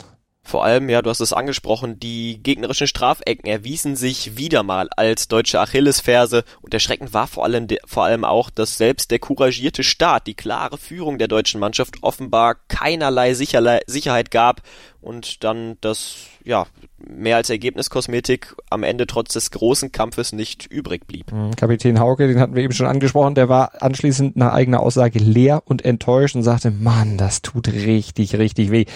Vor 0.45 0.65
allem, 0.65 0.89
ja, 0.89 1.03
du 1.03 1.09
hast 1.09 1.21
es 1.21 1.33
angesprochen, 1.33 2.01
die 2.01 2.43
gegnerischen 2.43 2.89
Strafecken 2.89 3.49
erwiesen 3.49 3.95
sich 3.95 4.37
wieder 4.37 4.65
mal 4.65 4.89
als 4.97 5.29
deutsche 5.29 5.61
Achillesferse 5.61 6.43
und 6.61 6.75
erschreckend 6.75 7.15
war 7.15 7.29
vor 7.29 7.45
allem, 7.45 7.69
vor 7.87 8.05
allem 8.05 8.25
auch, 8.25 8.51
dass 8.51 8.77
selbst 8.77 9.13
der 9.13 9.21
couragierte 9.21 9.85
Start, 9.85 10.27
die 10.27 10.35
klare 10.35 10.79
Führung 10.79 11.19
der 11.19 11.29
deutschen 11.29 11.61
Mannschaft 11.61 12.03
offenbar 12.03 12.57
keinerlei 12.67 13.35
Sicherlei, 13.35 13.81
Sicherheit 13.87 14.33
gab 14.33 14.63
und 15.01 15.45
dann 15.45 15.77
das, 15.81 16.17
ja, 16.45 16.67
mehr 16.99 17.37
als 17.37 17.49
Ergebniskosmetik 17.51 18.55
am 18.69 18.83
Ende 18.83 19.07
trotz 19.07 19.33
des 19.35 19.53
großen 19.53 19.93
Kampfes 19.93 20.33
nicht 20.33 20.67
übrig 20.67 21.07
blieb. 21.07 21.33
Kapitän 21.57 22.01
Hauke, 22.01 22.27
den 22.27 22.41
hatten 22.41 22.55
wir 22.55 22.63
eben 22.63 22.73
schon 22.73 22.87
angesprochen, 22.87 23.35
der 23.35 23.49
war 23.49 23.83
anschließend 23.83 24.37
nach 24.37 24.53
eigener 24.53 24.81
Aussage 24.81 25.19
leer 25.19 25.63
und 25.65 25.85
enttäuscht 25.85 26.35
und 26.35 26.43
sagte, 26.43 26.71
Mann, 26.71 27.17
das 27.17 27.43
tut 27.43 27.69
richtig, 27.69 28.37
richtig 28.37 28.71
weh. 28.71 28.87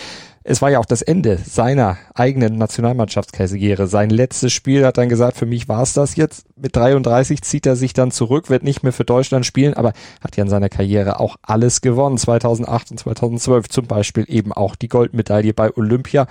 Es 0.49 0.62
war 0.62 0.71
ja 0.71 0.79
auch 0.79 0.85
das 0.85 1.03
Ende 1.03 1.38
seiner 1.38 1.99
eigenen 2.15 2.57
Nationalmannschaftskarriere. 2.57 3.88
Sein 3.88 4.11
letztes 4.11 4.53
Spiel 4.53 4.87
hat 4.87 4.97
dann 4.97 5.09
gesagt, 5.09 5.37
für 5.37 5.45
mich 5.45 5.69
war 5.69 5.83
es 5.83 5.93
das 5.93 6.15
jetzt. 6.15 6.47
Mit 6.55 6.76
33 6.76 7.43
zieht 7.43 7.67
er 7.67 7.75
sich 7.75 7.95
dann 7.95 8.12
zurück, 8.12 8.49
wird 8.49 8.62
nicht 8.62 8.85
mehr 8.85 8.93
für 8.93 9.05
Deutschland 9.05 9.45
spielen, 9.45 9.75
aber 9.75 9.93
hat 10.21 10.37
ja 10.37 10.45
in 10.45 10.49
seiner 10.49 10.69
Karriere 10.69 11.19
auch 11.19 11.35
alles 11.43 11.81
gewonnen. 11.81 12.17
2008 12.17 12.93
und 12.93 12.99
2012 12.99 13.69
zum 13.69 13.87
Beispiel 13.88 14.25
eben 14.29 14.53
auch 14.53 14.76
die 14.76 14.88
Goldmedaille 14.88 15.53
bei 15.53 15.76
Olympia. 15.76 16.29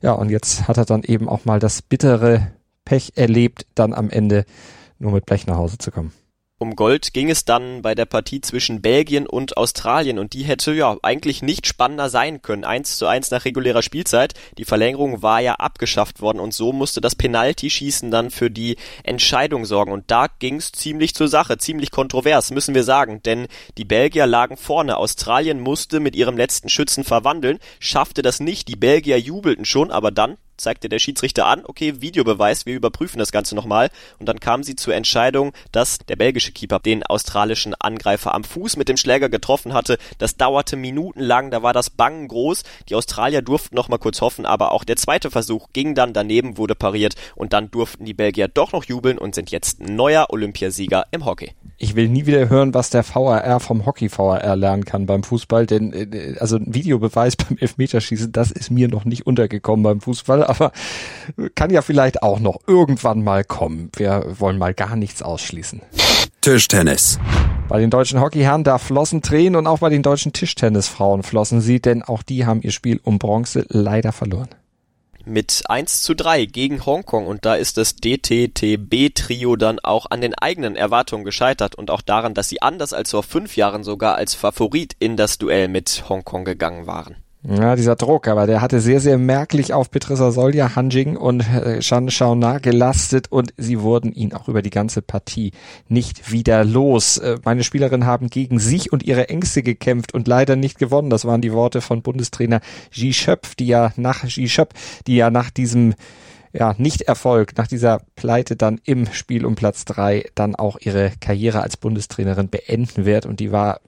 Ja, 0.00 0.12
und 0.12 0.30
jetzt 0.30 0.66
hat 0.66 0.78
er 0.78 0.86
dann 0.86 1.02
eben 1.02 1.28
auch 1.28 1.44
mal 1.44 1.58
das 1.58 1.82
bittere 1.82 2.50
Pech 2.86 3.12
erlebt, 3.16 3.66
dann 3.74 3.92
am 3.92 4.08
Ende 4.08 4.46
nur 4.98 5.12
mit 5.12 5.26
Blech 5.26 5.46
nach 5.46 5.56
Hause 5.56 5.76
zu 5.76 5.90
kommen. 5.90 6.12
Um 6.60 6.74
Gold 6.74 7.14
ging 7.14 7.30
es 7.30 7.44
dann 7.44 7.82
bei 7.82 7.94
der 7.94 8.04
Partie 8.04 8.40
zwischen 8.40 8.82
Belgien 8.82 9.28
und 9.28 9.56
Australien 9.56 10.18
und 10.18 10.32
die 10.32 10.42
hätte 10.42 10.72
ja 10.72 10.96
eigentlich 11.02 11.40
nicht 11.40 11.68
spannender 11.68 12.10
sein 12.10 12.42
können. 12.42 12.64
Eins 12.64 12.96
zu 12.96 13.06
eins 13.06 13.30
nach 13.30 13.44
regulärer 13.44 13.80
Spielzeit. 13.80 14.34
Die 14.58 14.64
Verlängerung 14.64 15.22
war 15.22 15.38
ja 15.40 15.54
abgeschafft 15.54 16.20
worden 16.20 16.40
und 16.40 16.52
so 16.52 16.72
musste 16.72 17.00
das 17.00 17.14
Penaltyschießen 17.14 18.10
dann 18.10 18.32
für 18.32 18.50
die 18.50 18.76
Entscheidung 19.04 19.66
sorgen. 19.66 19.92
Und 19.92 20.10
da 20.10 20.26
ging 20.40 20.56
es 20.56 20.72
ziemlich 20.72 21.14
zur 21.14 21.28
Sache, 21.28 21.58
ziemlich 21.58 21.92
kontrovers, 21.92 22.50
müssen 22.50 22.74
wir 22.74 22.82
sagen. 22.82 23.22
Denn 23.22 23.46
die 23.76 23.84
Belgier 23.84 24.26
lagen 24.26 24.56
vorne. 24.56 24.96
Australien 24.96 25.60
musste 25.60 26.00
mit 26.00 26.16
ihrem 26.16 26.36
letzten 26.36 26.68
Schützen 26.68 27.04
verwandeln, 27.04 27.60
schaffte 27.78 28.22
das 28.22 28.40
nicht. 28.40 28.66
Die 28.66 28.74
Belgier 28.74 29.20
jubelten 29.20 29.64
schon, 29.64 29.92
aber 29.92 30.10
dann 30.10 30.38
zeigte 30.58 30.88
der 30.88 30.98
Schiedsrichter 30.98 31.46
an, 31.46 31.62
okay, 31.64 32.00
Videobeweis, 32.00 32.66
wir 32.66 32.74
überprüfen 32.74 33.18
das 33.18 33.32
Ganze 33.32 33.54
nochmal. 33.54 33.90
Und 34.18 34.28
dann 34.28 34.40
kam 34.40 34.62
sie 34.62 34.76
zur 34.76 34.94
Entscheidung, 34.94 35.52
dass 35.72 35.98
der 35.98 36.16
belgische 36.16 36.52
Keeper 36.52 36.78
den 36.78 37.02
australischen 37.02 37.74
Angreifer 37.74 38.34
am 38.34 38.44
Fuß 38.44 38.76
mit 38.76 38.88
dem 38.88 38.96
Schläger 38.96 39.28
getroffen 39.28 39.72
hatte. 39.72 39.98
Das 40.18 40.36
dauerte 40.36 40.76
minutenlang, 40.76 41.50
da 41.50 41.62
war 41.62 41.72
das 41.72 41.90
Bangen 41.90 42.28
groß. 42.28 42.62
Die 42.88 42.94
Australier 42.94 43.42
durften 43.42 43.76
noch 43.76 43.88
mal 43.88 43.98
kurz 43.98 44.20
hoffen, 44.20 44.46
aber 44.46 44.72
auch 44.72 44.84
der 44.84 44.96
zweite 44.96 45.30
Versuch 45.30 45.68
ging 45.72 45.94
dann 45.94 46.12
daneben, 46.12 46.58
wurde 46.58 46.74
pariert 46.74 47.14
und 47.34 47.52
dann 47.52 47.70
durften 47.70 48.04
die 48.04 48.14
Belgier 48.14 48.48
doch 48.48 48.72
noch 48.72 48.84
jubeln 48.84 49.18
und 49.18 49.34
sind 49.34 49.50
jetzt 49.50 49.80
neuer 49.80 50.26
Olympiasieger 50.30 51.06
im 51.10 51.24
Hockey 51.24 51.54
ich 51.80 51.94
will 51.94 52.08
nie 52.08 52.26
wieder 52.26 52.50
hören, 52.50 52.74
was 52.74 52.90
der 52.90 53.04
VAR 53.04 53.60
vom 53.60 53.86
Hockey 53.86 54.10
VAR 54.10 54.56
lernen 54.56 54.84
kann 54.84 55.06
beim 55.06 55.22
Fußball, 55.22 55.64
denn 55.64 55.92
äh, 55.92 56.34
also 56.40 56.56
ein 56.56 56.74
Videobeweis 56.74 57.36
beim 57.36 57.56
Elfmeterschießen, 57.56 58.32
das 58.32 58.50
ist 58.50 58.70
mir 58.70 58.88
noch 58.88 59.04
nicht 59.04 59.26
untergekommen 59.26 59.84
beim 59.84 60.00
Fußball, 60.00 60.42
aber 60.48 60.72
kann 61.54 61.70
ja 61.70 61.82
vielleicht 61.82 62.22
auch 62.22 62.40
noch 62.40 62.58
irgendwann 62.66 63.22
mal 63.22 63.44
kommen. 63.44 63.90
Wir 63.96 64.24
wollen 64.38 64.58
mal 64.58 64.74
gar 64.74 64.96
nichts 64.96 65.22
ausschließen. 65.22 65.82
Tischtennis. 66.40 67.18
Bei 67.68 67.78
den 67.78 67.90
deutschen 67.90 68.20
Hockeyherren 68.20 68.64
da 68.64 68.78
flossen 68.78 69.20
Tränen 69.22 69.56
und 69.56 69.66
auch 69.66 69.80
bei 69.80 69.90
den 69.90 70.02
deutschen 70.02 70.32
Tischtennisfrauen 70.32 71.22
flossen 71.22 71.60
sie, 71.60 71.80
denn 71.80 72.02
auch 72.02 72.22
die 72.22 72.46
haben 72.46 72.62
ihr 72.62 72.72
Spiel 72.72 73.00
um 73.04 73.18
Bronze 73.18 73.66
leider 73.68 74.12
verloren 74.12 74.48
mit 75.28 75.64
1 75.68 76.02
zu 76.02 76.14
3 76.14 76.46
gegen 76.46 76.84
Hongkong 76.84 77.26
und 77.26 77.44
da 77.44 77.54
ist 77.54 77.76
das 77.76 77.96
DTTB-Trio 77.96 79.56
dann 79.56 79.78
auch 79.78 80.06
an 80.10 80.20
den 80.20 80.34
eigenen 80.34 80.74
Erwartungen 80.74 81.24
gescheitert 81.24 81.74
und 81.74 81.90
auch 81.90 82.02
daran, 82.02 82.34
dass 82.34 82.48
sie 82.48 82.62
anders 82.62 82.92
als 82.92 83.10
vor 83.10 83.22
fünf 83.22 83.56
Jahren 83.56 83.84
sogar 83.84 84.16
als 84.16 84.34
Favorit 84.34 84.96
in 84.98 85.16
das 85.16 85.38
Duell 85.38 85.68
mit 85.68 86.04
Hongkong 86.08 86.44
gegangen 86.44 86.86
waren. 86.86 87.16
Ja, 87.42 87.76
dieser 87.76 87.94
Druck, 87.94 88.26
aber 88.26 88.48
der 88.48 88.60
hatte 88.60 88.80
sehr, 88.80 89.00
sehr 89.00 89.16
merklich 89.16 89.72
auf 89.72 89.92
Petrissa 89.92 90.32
Solja, 90.32 90.74
Hanjing 90.74 91.16
und 91.16 91.48
äh, 91.48 91.80
Shan 91.80 92.10
Shaona 92.10 92.58
gelastet 92.58 93.30
und 93.30 93.54
sie 93.56 93.80
wurden 93.80 94.12
ihn 94.12 94.32
auch 94.32 94.48
über 94.48 94.60
die 94.60 94.70
ganze 94.70 95.02
Partie 95.02 95.52
nicht 95.88 96.32
wieder 96.32 96.64
los. 96.64 97.16
Äh, 97.18 97.38
meine 97.44 97.62
Spielerinnen 97.62 98.06
haben 98.06 98.28
gegen 98.28 98.58
sich 98.58 98.92
und 98.92 99.04
ihre 99.04 99.28
Ängste 99.28 99.62
gekämpft 99.62 100.14
und 100.14 100.26
leider 100.26 100.56
nicht 100.56 100.78
gewonnen. 100.78 101.10
Das 101.10 101.26
waren 101.26 101.40
die 101.40 101.52
Worte 101.52 101.80
von 101.80 102.02
Bundestrainer 102.02 102.60
Ji 102.90 103.12
Schöpf, 103.12 103.54
die 103.54 103.68
ja 103.68 103.92
nach 103.94 104.24
Ji 104.24 104.48
Schöpf, 104.48 104.74
die 105.06 105.14
ja 105.14 105.30
nach 105.30 105.50
diesem 105.50 105.94
ja, 106.52 106.74
Nicht-Erfolg, 106.76 107.56
nach 107.56 107.68
dieser 107.68 108.00
Pleite 108.16 108.56
dann 108.56 108.80
im 108.84 109.06
Spiel 109.12 109.46
um 109.46 109.54
Platz 109.54 109.84
drei 109.84 110.24
dann 110.34 110.56
auch 110.56 110.76
ihre 110.80 111.12
Karriere 111.20 111.62
als 111.62 111.76
Bundestrainerin 111.76 112.48
beenden 112.48 113.04
wird 113.04 113.26
und 113.26 113.38
die 113.38 113.52
war 113.52 113.80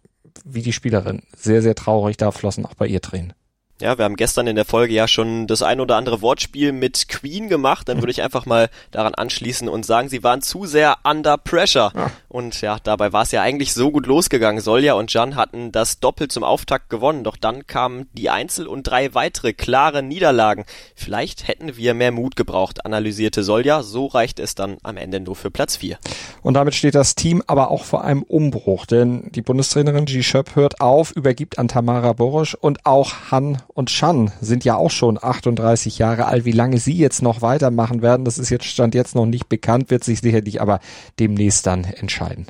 wie 0.44 0.62
die 0.62 0.72
Spielerin 0.72 1.22
sehr, 1.36 1.62
sehr 1.62 1.74
traurig, 1.74 2.16
da 2.16 2.30
flossen 2.30 2.64
auch 2.64 2.74
bei 2.74 2.86
ihr 2.86 3.00
Tränen. 3.00 3.34
Ja, 3.80 3.96
wir 3.96 4.04
haben 4.04 4.16
gestern 4.16 4.46
in 4.46 4.56
der 4.56 4.66
Folge 4.66 4.92
ja 4.92 5.08
schon 5.08 5.46
das 5.46 5.62
ein 5.62 5.80
oder 5.80 5.96
andere 5.96 6.20
Wortspiel 6.20 6.72
mit 6.72 7.08
Queen 7.08 7.48
gemacht. 7.48 7.88
Dann 7.88 8.02
würde 8.02 8.10
ich 8.10 8.20
einfach 8.20 8.44
mal 8.44 8.68
daran 8.90 9.14
anschließen 9.14 9.70
und 9.70 9.86
sagen, 9.86 10.10
sie 10.10 10.22
waren 10.22 10.42
zu 10.42 10.66
sehr 10.66 10.98
under 11.02 11.38
pressure. 11.38 11.90
Ja. 11.94 12.10
Und 12.28 12.60
ja, 12.60 12.76
dabei 12.82 13.14
war 13.14 13.22
es 13.22 13.32
ja 13.32 13.40
eigentlich 13.40 13.72
so 13.72 13.90
gut 13.90 14.06
losgegangen. 14.06 14.60
Solja 14.60 14.94
und 14.94 15.10
Jan 15.14 15.34
hatten 15.34 15.72
das 15.72 15.98
Doppel 15.98 16.28
zum 16.28 16.44
Auftakt 16.44 16.90
gewonnen. 16.90 17.24
Doch 17.24 17.38
dann 17.38 17.66
kamen 17.66 18.08
die 18.12 18.28
Einzel 18.28 18.66
und 18.66 18.82
drei 18.82 19.14
weitere 19.14 19.54
klare 19.54 20.02
Niederlagen. 20.02 20.66
Vielleicht 20.94 21.48
hätten 21.48 21.78
wir 21.78 21.94
mehr 21.94 22.12
Mut 22.12 22.36
gebraucht, 22.36 22.84
analysierte 22.84 23.42
Solja. 23.42 23.82
So 23.82 24.06
reicht 24.06 24.40
es 24.40 24.54
dann 24.54 24.76
am 24.82 24.98
Ende 24.98 25.20
nur 25.20 25.36
für 25.36 25.50
Platz 25.50 25.76
vier. 25.76 25.98
Und 26.42 26.52
damit 26.52 26.74
steht 26.74 26.94
das 26.94 27.14
Team 27.14 27.42
aber 27.46 27.70
auch 27.70 27.84
vor 27.84 28.04
einem 28.04 28.24
Umbruch. 28.24 28.84
Denn 28.84 29.32
die 29.32 29.42
Bundestrainerin 29.42 30.04
G. 30.04 30.22
Schöpp 30.22 30.54
hört 30.54 30.82
auf, 30.82 31.12
übergibt 31.12 31.58
an 31.58 31.68
Tamara 31.68 32.12
Borosch 32.12 32.54
und 32.54 32.84
auch 32.84 33.30
Han 33.30 33.62
und 33.80 33.90
Shan 33.90 34.30
sind 34.42 34.64
ja 34.66 34.76
auch 34.76 34.90
schon 34.90 35.18
38 35.20 35.98
Jahre 35.98 36.26
alt. 36.26 36.44
Wie 36.44 36.52
lange 36.52 36.78
sie 36.78 36.92
jetzt 36.92 37.22
noch 37.22 37.40
weitermachen 37.40 38.02
werden, 38.02 38.26
das 38.26 38.38
ist 38.38 38.50
jetzt 38.50 38.66
Stand 38.66 38.94
jetzt 38.94 39.14
noch 39.14 39.24
nicht 39.24 39.48
bekannt, 39.48 39.90
wird 39.90 40.04
sich 40.04 40.20
sicherlich 40.20 40.60
aber 40.60 40.80
demnächst 41.18 41.66
dann 41.66 41.84
entscheiden. 41.84 42.46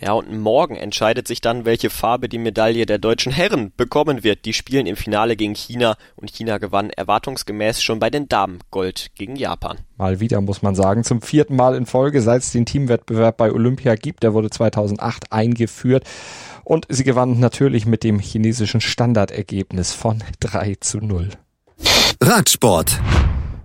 Ja, 0.00 0.14
und 0.14 0.36
morgen 0.36 0.74
entscheidet 0.74 1.28
sich 1.28 1.40
dann, 1.40 1.64
welche 1.64 1.88
Farbe 1.88 2.28
die 2.28 2.38
Medaille 2.38 2.84
der 2.86 2.98
deutschen 2.98 3.30
Herren 3.30 3.70
bekommen 3.76 4.24
wird. 4.24 4.44
Die 4.44 4.52
spielen 4.52 4.86
im 4.86 4.96
Finale 4.96 5.36
gegen 5.36 5.54
China 5.54 5.94
und 6.16 6.32
China 6.32 6.58
gewann 6.58 6.90
erwartungsgemäß 6.90 7.80
schon 7.80 8.00
bei 8.00 8.10
den 8.10 8.28
Damen 8.28 8.58
Gold 8.72 9.12
gegen 9.14 9.36
Japan. 9.36 9.78
Mal 9.98 10.18
wieder 10.18 10.40
muss 10.40 10.62
man 10.62 10.74
sagen, 10.74 11.04
zum 11.04 11.22
vierten 11.22 11.54
Mal 11.54 11.76
in 11.76 11.86
Folge, 11.86 12.20
seit 12.20 12.42
es 12.42 12.50
den 12.50 12.66
Teamwettbewerb 12.66 13.36
bei 13.36 13.52
Olympia 13.52 13.94
gibt. 13.94 14.24
Der 14.24 14.34
wurde 14.34 14.50
2008 14.50 15.32
eingeführt. 15.32 16.02
Und 16.72 16.86
sie 16.88 17.04
gewann 17.04 17.38
natürlich 17.38 17.84
mit 17.84 18.02
dem 18.02 18.18
chinesischen 18.18 18.80
Standardergebnis 18.80 19.92
von 19.92 20.24
3 20.40 20.76
zu 20.80 21.00
0. 21.00 21.28
Radsport. 22.18 22.98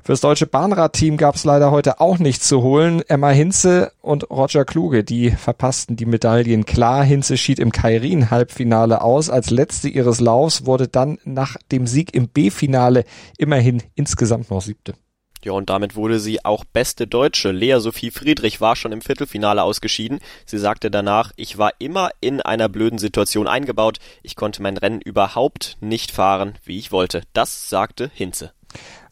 Fürs 0.04 0.20
deutsche 0.20 0.46
Bahnradteam 0.46 1.16
gab 1.16 1.36
es 1.36 1.46
leider 1.46 1.72
heute 1.72 2.02
auch 2.02 2.20
nichts 2.20 2.50
zu 2.50 2.62
holen. 2.62 3.02
Emma 3.08 3.30
Hinze 3.30 3.94
und 4.02 4.30
Roger 4.30 4.66
Kluge, 4.66 5.06
die 5.06 5.32
verpassten 5.32 5.96
die 5.96 6.06
Medaillen 6.06 6.66
klar. 6.66 7.02
Hinze 7.06 7.38
schied 7.38 7.60
im 7.60 7.72
Kairin-Halbfinale 7.72 9.00
aus. 9.00 9.30
Als 9.30 9.52
letzte 9.52 9.88
ihres 9.88 10.20
Laufs 10.20 10.66
wurde 10.66 10.90
dann 10.90 11.18
nach 11.24 11.56
dem 11.72 11.88
Sieg 11.88 12.14
im 12.14 12.28
B-Finale 12.28 13.06
immerhin 13.38 13.84
insgesamt 13.96 14.52
noch 14.52 14.62
siebte. 14.62 14.96
Ja, 15.44 15.54
und 15.54 15.70
damit 15.70 15.96
wurde 15.96 16.20
sie 16.20 16.44
auch 16.44 16.66
beste 16.66 17.08
Deutsche. 17.08 17.52
Lea 17.52 17.80
Sophie 17.80 18.12
Friedrich 18.12 18.60
war 18.60 18.76
schon 18.76 18.92
im 18.92 19.02
Viertelfinale 19.02 19.64
ausgeschieden. 19.64 20.20
Sie 20.46 20.58
sagte 20.58 20.92
danach, 20.92 21.32
ich 21.36 21.58
war 21.58 21.72
immer 21.80 22.10
in 22.20 22.42
einer 22.42 22.70
blöden 22.70 23.00
Situation 23.00 23.48
eingebaut. 23.48 24.00
Ich 24.24 24.36
konnte 24.36 24.62
mein 24.62 24.78
Rennen 24.78 25.02
überhaupt 25.02 25.78
nicht 25.80 26.12
fahren, 26.12 26.56
wie 26.64 26.78
ich 26.78 26.92
wollte. 26.92 27.22
Das 27.34 27.70
sagte 27.70 28.12
Hinze. 28.14 28.52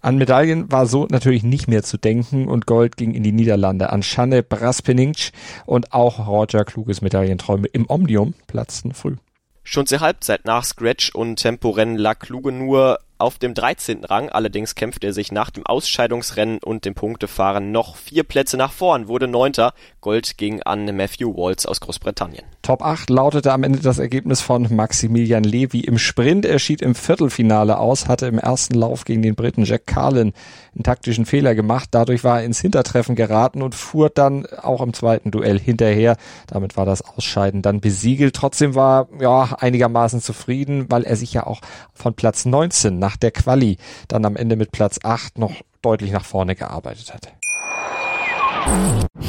An 0.02 0.18
Medaillen 0.18 0.72
war 0.72 0.86
so 0.86 1.08
natürlich 1.10 1.44
nicht 1.44 1.68
mehr 1.68 1.82
zu 1.82 1.98
denken 1.98 2.48
und 2.48 2.68
Gold 2.68 2.98
ging 2.98 3.14
in 3.16 3.24
die 3.24 3.32
Niederlande 3.32 3.90
an 3.92 4.04
Schanne 4.04 4.44
Braspeninc 4.44 5.32
und 5.66 5.94
auch 5.94 6.28
Roger 6.28 6.64
Kluges 6.64 7.02
Medaillenträume 7.02 7.68
im 7.68 7.90
Omnium 7.90 8.36
platzten 8.46 8.94
früh. 8.94 9.16
Schon 9.64 9.88
zur 9.88 10.02
Halbzeit 10.02 10.46
nach 10.46 10.64
Scratch 10.64 11.10
und 11.16 11.38
Temporennen 11.38 11.98
lag 11.98 12.20
Kluge 12.20 12.52
nur 12.52 13.00
auf 13.18 13.38
dem 13.38 13.54
13. 13.54 14.04
Rang, 14.04 14.30
allerdings 14.30 14.76
kämpfte 14.76 15.08
er 15.08 15.14
sich 15.14 15.32
nach 15.32 15.50
dem 15.50 15.66
Ausscheidungsrennen 15.66 16.60
und 16.64 16.84
dem 16.86 16.96
Punktefahren 16.96 17.72
noch 17.72 17.96
vier 17.96 18.24
Plätze 18.24 18.58
nach 18.58 18.74
vorn, 18.74 19.08
wurde 19.08 19.28
Neunter. 19.28 19.74
Gold 20.02 20.38
ging 20.38 20.62
an 20.64 20.86
Matthew 20.96 21.36
Waltz 21.36 21.66
aus 21.66 21.80
Großbritannien. 21.80 22.44
Top 22.62 22.82
8 22.82 23.10
lautete 23.10 23.54
am 23.54 23.64
Ende 23.64 23.80
das 23.80 24.00
Ergebnis 24.00 24.42
von 24.42 24.68
Maximilian 24.76 25.44
Levy 25.44 25.82
im 25.82 25.98
Sprint. 25.98 26.46
Er 26.46 26.60
schied 26.60 26.82
im 26.82 26.96
Viertelfinale 26.96 27.78
aus, 27.78 28.08
hatte 28.08 28.28
im 28.28 28.38
ersten 28.38 28.74
Lauf 28.74 29.06
gegen 29.06 29.22
den 29.22 29.36
Briten 29.36 29.64
Jack 29.64 29.88
Carlin 29.88 30.34
einen 30.74 30.84
taktischen 30.84 31.26
Fehler 31.26 31.56
gemacht. 31.56 31.90
Dadurch 31.92 32.24
war 32.24 32.40
er 32.40 32.46
ins 32.46 32.60
Hintertreffen 32.60 33.16
geraten 33.16 33.62
und 33.62 33.76
fuhr 33.76 34.10
dann 34.10 34.46
auch 34.46 34.82
im 34.82 34.94
zweiten 34.94 35.32
Duell 35.32 35.60
hinterher. 35.60 36.18
Damit 36.48 36.76
war 36.76 36.86
das 36.86 37.02
Ausscheiden 37.02 37.62
dann 37.62 37.80
besiegelt. 37.80 38.36
Trotzdem 38.36 38.76
war 38.76 39.08
ja 39.20 39.56
einigermaßen 39.60 40.20
zufrieden, 40.20 40.88
weil 40.90 41.04
er 41.04 41.16
sich 41.16 41.34
ja 41.34 41.48
auch 41.48 41.62
von 41.94 42.14
Platz 42.14 42.46
19 42.46 43.00
nach 43.06 43.18
der 43.18 43.30
Quali 43.30 43.78
dann 44.08 44.26
am 44.26 44.36
Ende 44.36 44.56
mit 44.56 44.72
Platz 44.72 44.98
8 45.04 45.38
noch 45.38 45.54
deutlich 45.84 46.12
nach 46.12 46.26
vorne 46.26 46.56
gearbeitet 46.56 47.14
hat. 47.14 47.32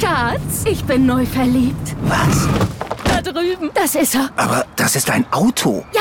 Schatz, 0.00 0.64
ich 0.64 0.82
bin 0.84 1.04
neu 1.04 1.26
verliebt. 1.26 1.94
Was? 2.04 2.48
Da 3.04 3.20
drüben. 3.20 3.70
Das 3.74 3.94
ist 3.94 4.14
er. 4.14 4.30
Aber 4.36 4.64
das 4.76 4.96
ist 4.96 5.10
ein 5.10 5.30
Auto. 5.30 5.84
Ja, 5.92 6.00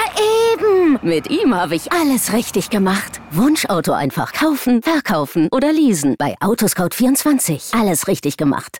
eben. 0.53 0.99
Mit 1.01 1.29
ihm 1.29 1.53
habe 1.53 1.75
ich 1.75 1.91
alles 1.91 2.31
richtig 2.31 2.69
gemacht. 2.69 3.19
Wunschauto 3.31 3.91
einfach 3.91 4.31
kaufen, 4.31 4.81
verkaufen 4.81 5.49
oder 5.51 5.73
leasen. 5.73 6.15
Bei 6.17 6.35
Autoscout24. 6.39 7.77
Alles 7.77 8.07
richtig 8.07 8.37
gemacht. 8.37 8.79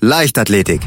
Leichtathletik. 0.00 0.80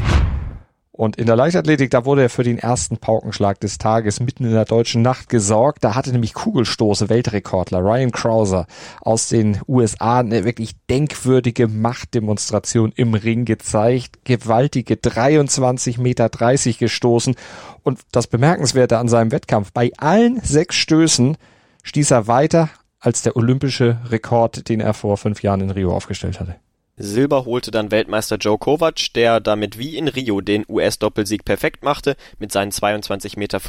Und 0.96 1.16
in 1.16 1.26
der 1.26 1.36
Leichtathletik, 1.36 1.90
da 1.90 2.06
wurde 2.06 2.22
er 2.22 2.30
für 2.30 2.42
den 2.42 2.58
ersten 2.58 2.96
Paukenschlag 2.96 3.60
des 3.60 3.76
Tages 3.76 4.18
mitten 4.18 4.44
in 4.44 4.52
der 4.52 4.64
deutschen 4.64 5.02
Nacht 5.02 5.28
gesorgt. 5.28 5.84
Da 5.84 5.94
hatte 5.94 6.10
nämlich 6.10 6.32
Kugelstoße 6.32 7.10
Weltrekordler 7.10 7.80
Ryan 7.80 8.12
Krauser 8.12 8.66
aus 9.02 9.28
den 9.28 9.60
USA 9.68 10.20
eine 10.20 10.44
wirklich 10.44 10.72
denkwürdige 10.88 11.68
Machtdemonstration 11.68 12.92
im 12.96 13.12
Ring 13.12 13.44
gezeigt. 13.44 14.24
Gewaltige 14.24 14.94
23,30 14.94 16.00
Meter 16.00 16.30
gestoßen. 16.78 17.36
Und 17.82 18.00
das 18.12 18.26
Bemerkenswerte 18.26 18.96
an 18.96 19.08
seinem 19.08 19.32
Wettkampf, 19.32 19.72
bei 19.72 19.92
allen 19.98 20.40
sechs 20.40 20.76
Stößen 20.76 21.36
stieß 21.82 22.10
er 22.10 22.26
weiter 22.26 22.70
als 23.00 23.20
der 23.20 23.36
olympische 23.36 23.98
Rekord, 24.06 24.70
den 24.70 24.80
er 24.80 24.94
vor 24.94 25.18
fünf 25.18 25.42
Jahren 25.42 25.60
in 25.60 25.70
Rio 25.70 25.94
aufgestellt 25.94 26.40
hatte. 26.40 26.56
Silber 26.98 27.44
holte 27.44 27.70
dann 27.70 27.90
Weltmeister 27.90 28.36
Joe 28.36 28.56
Kovac, 28.56 29.12
der 29.14 29.38
damit 29.40 29.78
wie 29.78 29.98
in 29.98 30.08
Rio 30.08 30.40
den 30.40 30.64
US-Doppelsieg 30.66 31.44
perfekt 31.44 31.84
machte. 31.84 32.16
Mit 32.38 32.52
seinen 32.52 32.72
22,65 32.72 33.38
Meter 33.38 33.60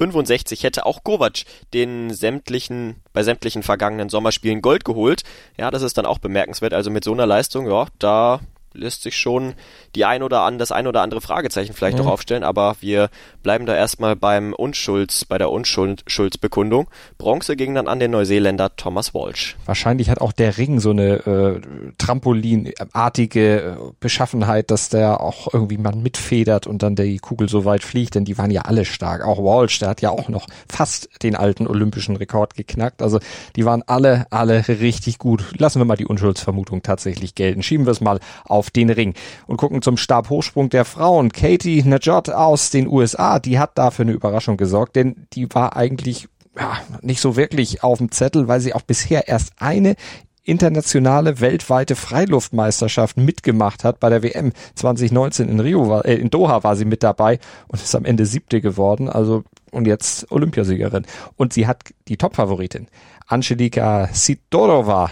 hätte 0.63 0.85
auch 0.85 1.03
Kovac 1.03 1.43
den 1.73 2.13
sämtlichen, 2.13 2.95
bei 3.11 3.23
sämtlichen 3.23 3.63
vergangenen 3.63 4.07
Sommerspielen 4.07 4.61
Gold 4.61 4.85
geholt. 4.85 5.23
Ja, 5.57 5.71
das 5.71 5.81
ist 5.81 5.97
dann 5.97 6.05
auch 6.05 6.19
bemerkenswert. 6.19 6.73
Also 6.73 6.89
mit 6.89 7.03
so 7.03 7.11
einer 7.11 7.25
Leistung, 7.25 7.69
ja, 7.69 7.87
da 7.99 8.39
lässt 8.73 9.03
sich 9.03 9.17
schon 9.17 9.53
die 9.95 10.05
ein 10.05 10.23
oder 10.23 10.41
an, 10.41 10.57
das 10.57 10.71
ein 10.71 10.87
oder 10.87 11.01
andere 11.01 11.21
Fragezeichen 11.21 11.73
vielleicht 11.73 11.97
mhm. 11.97 12.05
auch 12.05 12.11
aufstellen, 12.11 12.43
aber 12.43 12.75
wir 12.79 13.09
bleiben 13.43 13.65
da 13.65 13.75
erstmal 13.75 14.15
beim 14.15 14.53
Unschulds, 14.53 15.25
bei 15.25 15.37
der 15.37 15.51
Unschuldsbekundung. 15.51 16.87
Bronze 17.17 17.55
ging 17.55 17.73
dann 17.75 17.87
an 17.87 17.99
den 17.99 18.11
Neuseeländer 18.11 18.75
Thomas 18.75 19.13
Walsh. 19.13 19.55
Wahrscheinlich 19.65 20.09
hat 20.09 20.21
auch 20.21 20.31
der 20.31 20.57
Ring 20.57 20.79
so 20.79 20.91
eine 20.91 21.15
äh, 21.25 21.61
Trampolinartige 21.97 23.57
äh, 23.57 23.77
Beschaffenheit, 23.99 24.71
dass 24.71 24.89
der 24.89 25.21
auch 25.21 25.53
irgendwie 25.53 25.77
man 25.77 26.01
mitfedert 26.03 26.67
und 26.67 26.83
dann 26.83 26.95
die 26.95 27.17
Kugel 27.17 27.49
so 27.49 27.65
weit 27.65 27.83
fliegt, 27.83 28.15
denn 28.15 28.25
die 28.25 28.37
waren 28.37 28.51
ja 28.51 28.63
alle 28.63 28.85
stark. 28.85 29.25
Auch 29.25 29.39
Walsh, 29.39 29.79
der 29.79 29.89
hat 29.89 30.01
ja 30.01 30.09
auch 30.09 30.29
noch 30.29 30.47
fast 30.69 31.09
den 31.23 31.35
alten 31.35 31.67
olympischen 31.67 32.15
Rekord 32.15 32.55
geknackt. 32.55 33.01
Also 33.01 33.19
die 33.55 33.65
waren 33.65 33.83
alle, 33.87 34.27
alle 34.29 34.67
richtig 34.67 35.17
gut. 35.17 35.43
Lassen 35.57 35.79
wir 35.79 35.85
mal 35.85 35.95
die 35.95 36.05
Unschuldsvermutung 36.05 36.83
tatsächlich 36.83 37.35
gelten. 37.35 37.63
Schieben 37.63 37.85
wir 37.85 37.91
es 37.91 38.01
mal 38.01 38.19
auf 38.45 38.66
den 38.69 38.89
Ring 38.89 39.13
und 39.45 39.57
gucken 39.57 39.81
zum 39.81 39.97
Stabhochsprung 39.97 40.69
der 40.69 40.85
Frauen. 40.85 41.31
Katie 41.31 41.83
Najot 41.83 42.29
aus 42.29 42.69
den 42.69 42.87
USA, 42.87 43.39
die 43.39 43.59
hat 43.59 43.77
dafür 43.77 44.03
eine 44.03 44.13
Überraschung 44.13 44.57
gesorgt, 44.57 44.95
denn 44.95 45.27
die 45.33 45.53
war 45.53 45.75
eigentlich 45.75 46.27
ja, 46.55 46.77
nicht 47.01 47.21
so 47.21 47.35
wirklich 47.35 47.83
auf 47.83 47.99
dem 47.99 48.11
Zettel, 48.11 48.47
weil 48.47 48.59
sie 48.59 48.73
auch 48.73 48.81
bisher 48.81 49.27
erst 49.27 49.53
eine 49.57 49.95
internationale 50.43 51.41
weltweite 51.41 51.95
Freiluftmeisterschaft 51.95 53.17
mitgemacht 53.17 53.83
hat. 53.83 53.99
Bei 53.99 54.09
der 54.09 54.23
WM 54.23 54.53
2019 54.75 55.49
in 55.49 55.59
Rio 55.59 55.89
war, 55.89 56.05
äh, 56.05 56.15
in 56.15 56.29
Doha 56.29 56.63
war 56.63 56.75
sie 56.75 56.85
mit 56.85 57.03
dabei 57.03 57.39
und 57.67 57.81
ist 57.81 57.95
am 57.95 58.05
Ende 58.05 58.25
siebte 58.25 58.61
geworden. 58.61 59.09
Also 59.09 59.43
und 59.71 59.87
jetzt 59.87 60.31
Olympiasiegerin. 60.31 61.05
Und 61.35 61.53
sie 61.53 61.67
hat 61.67 61.93
die 62.07 62.17
Topfavoritin 62.17 62.87
Angelika 63.27 64.09
Sidorova 64.13 65.11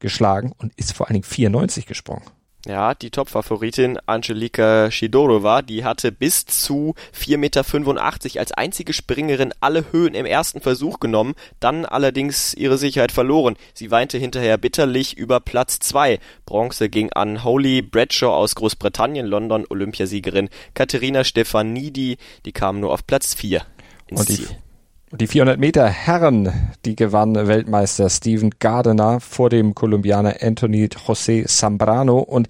geschlagen 0.00 0.52
und 0.58 0.72
ist 0.76 0.92
vor 0.94 1.06
allen 1.06 1.14
Dingen 1.14 1.24
94 1.24 1.86
gesprungen. 1.86 2.22
Ja, 2.64 2.94
die 2.94 3.10
Top-Favoritin 3.10 3.98
Angelika 4.06 4.88
Shidorova, 4.88 5.62
die 5.62 5.84
hatte 5.84 6.12
bis 6.12 6.46
zu 6.46 6.94
4,85 7.12 7.36
Meter 7.36 8.40
als 8.40 8.52
einzige 8.52 8.92
Springerin 8.92 9.52
alle 9.58 9.90
Höhen 9.90 10.14
im 10.14 10.26
ersten 10.26 10.60
Versuch 10.60 11.00
genommen, 11.00 11.34
dann 11.58 11.84
allerdings 11.84 12.54
ihre 12.54 12.78
Sicherheit 12.78 13.10
verloren. 13.10 13.56
Sie 13.74 13.90
weinte 13.90 14.16
hinterher 14.16 14.58
bitterlich 14.58 15.16
über 15.16 15.40
Platz 15.40 15.80
2. 15.80 16.20
Bronze 16.46 16.88
ging 16.88 17.12
an 17.12 17.42
Holly 17.42 17.82
Bradshaw 17.82 18.32
aus 18.32 18.54
Großbritannien, 18.54 19.26
London 19.26 19.66
Olympiasiegerin 19.68 20.48
Katharina 20.74 21.24
Stefanidi, 21.24 22.16
die 22.44 22.52
kam 22.52 22.78
nur 22.78 22.92
auf 22.92 23.04
Platz 23.08 23.34
4 23.34 23.66
ins 24.06 24.20
Und 24.20 24.28
die, 24.28 24.34
Ziel. 24.36 24.61
Die 25.14 25.26
400 25.26 25.60
Meter 25.60 25.86
Herren, 25.86 26.50
die 26.86 26.96
gewann 26.96 27.34
Weltmeister 27.34 28.08
Steven 28.08 28.50
Gardiner 28.58 29.20
vor 29.20 29.50
dem 29.50 29.74
Kolumbianer 29.74 30.36
Anthony 30.40 30.86
José 30.86 31.46
Zambrano 31.46 32.18
und 32.18 32.48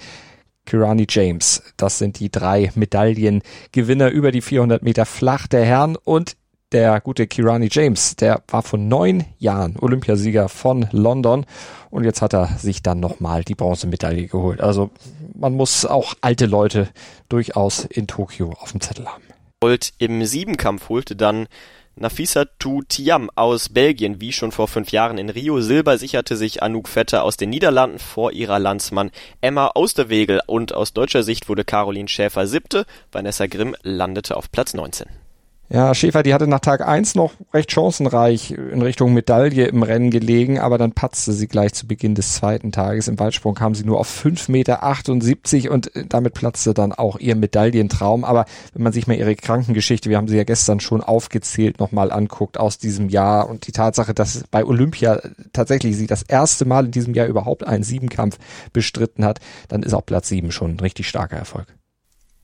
Kirani 0.65 1.07
James. 1.09 1.61
Das 1.77 1.99
sind 1.99 2.21
die 2.21 2.31
drei 2.31 2.71
Medaillengewinner 2.77 4.11
über 4.11 4.31
die 4.31 4.43
400 4.43 4.81
Meter 4.81 5.07
flach 5.07 5.49
der 5.49 5.65
Herren 5.65 5.97
und 5.97 6.37
der 6.71 7.01
gute 7.01 7.27
Kirani 7.27 7.69
James, 7.69 8.15
der 8.15 8.45
war 8.47 8.63
vor 8.63 8.79
neun 8.79 9.25
Jahren 9.39 9.77
Olympiasieger 9.77 10.49
von 10.49 10.87
London 10.93 11.45
und 11.91 12.05
jetzt 12.05 12.23
hat 12.23 12.33
er 12.33 12.47
sich 12.59 12.81
dann 12.81 13.01
nochmal 13.01 13.43
die 13.43 13.57
Bronzemedaille 13.57 14.29
geholt. 14.29 14.61
Also 14.61 14.91
man 15.35 15.55
muss 15.55 15.85
auch 15.85 16.15
alte 16.21 16.47
Leute 16.47 16.89
durchaus 17.29 17.85
in 17.85 18.07
Tokio 18.07 18.51
auf 18.61 18.71
dem 18.71 18.81
Zettel 18.81 19.09
haben. 19.09 19.25
Gold 19.61 19.93
im 19.99 20.25
Siebenkampf 20.25 20.89
holte 20.89 21.17
dann 21.17 21.49
Nafissatou 21.97 22.83
Thiam 22.83 23.31
aus 23.35 23.69
Belgien 23.69 24.21
wie 24.21 24.33
schon 24.33 24.53
vor 24.53 24.69
fünf 24.69 24.93
Jahren 24.93 25.19
in 25.19 25.31
Rio. 25.31 25.61
Silber 25.61 25.99
sicherte 25.99 26.37
sich 26.37 26.63
Anouk 26.63 26.89
Vetter 26.89 27.23
aus 27.23 27.37
den 27.37 27.51
Niederlanden 27.51 27.99
vor 27.99 28.33
ihrer 28.33 28.59
Landsmann 28.59 29.11
Emma 29.41 29.71
Osterwegel 29.75 30.41
und 30.47 30.75
aus 30.75 30.93
deutscher 30.93 31.23
Sicht 31.23 31.49
wurde 31.49 31.65
Caroline 31.65 32.09
Schäfer 32.09 32.47
siebte. 32.47 32.87
Vanessa 33.11 33.47
Grimm 33.47 33.77
landete 33.83 34.37
auf 34.37 34.51
Platz 34.51 34.75
19. 34.75 35.22
Ja, 35.75 35.95
Schäfer, 35.95 36.23
die 36.23 36.35
hatte 36.35 36.47
nach 36.47 36.61
Tag 36.61 36.87
eins 36.87 37.15
noch 37.15 37.33
recht 37.55 37.73
chancenreich 37.73 38.51
in 38.51 38.83
Richtung 38.83 39.15
Medaille 39.15 39.65
im 39.69 39.83
Rennen 39.83 40.11
gelegen, 40.11 40.59
aber 40.59 40.77
dann 40.77 40.93
patzte 40.93 41.33
sie 41.33 41.49
gleich 41.49 41.73
zu 41.73 41.87
Beginn 41.87 42.15
des 42.15 42.35
zweiten 42.35 42.73
Tages. 42.73 43.09
Im 43.09 43.19
Weitsprung 43.19 43.55
kam 43.55 43.75
sie 43.75 43.85
nur 43.85 43.99
auf 43.99 44.07
5,78 44.07 44.51
Meter 44.51 45.73
und 45.73 45.97
äh, 45.97 46.05
damit 46.07 46.35
platzte 46.35 46.75
dann 46.75 46.93
auch 46.93 47.19
ihr 47.19 47.37
Medaillentraum. 47.37 48.23
Aber 48.27 48.45
wenn 48.75 48.83
man 48.83 48.93
sich 48.93 49.07
mal 49.07 49.17
ihre 49.17 49.35
Krankengeschichte, 49.35 50.11
wir 50.11 50.19
haben 50.19 50.29
sie 50.29 50.37
ja 50.37 50.45
gestern 50.45 50.79
schon 50.79 51.01
aufgezählt, 51.01 51.81
nochmal 51.81 52.13
anguckt 52.13 52.61
aus 52.61 52.77
diesem 52.77 53.09
Jahr 53.09 53.49
und 53.49 53.67
die 53.67 53.73
Tatsache, 53.73 54.13
dass 54.13 54.45
bei 54.51 54.67
Olympia 54.67 55.23
tatsächlich 55.55 55.97
sie 55.97 56.07
das 56.07 56.23
erste 56.23 56.67
Mal 56.67 56.85
in 56.85 56.91
diesem 56.91 57.15
Jahr 57.15 57.29
überhaupt 57.29 57.67
einen 57.67 57.83
Siebenkampf 57.83 58.37
bestritten 58.75 59.25
hat, 59.25 59.41
dann 59.69 59.83
ist 59.83 59.95
auch 59.95 60.05
Platz 60.05 60.29
sieben 60.29 60.53
schon 60.53 60.73
ein 60.73 60.81
richtig 60.81 61.09
starker 61.09 61.39
Erfolg. 61.39 61.67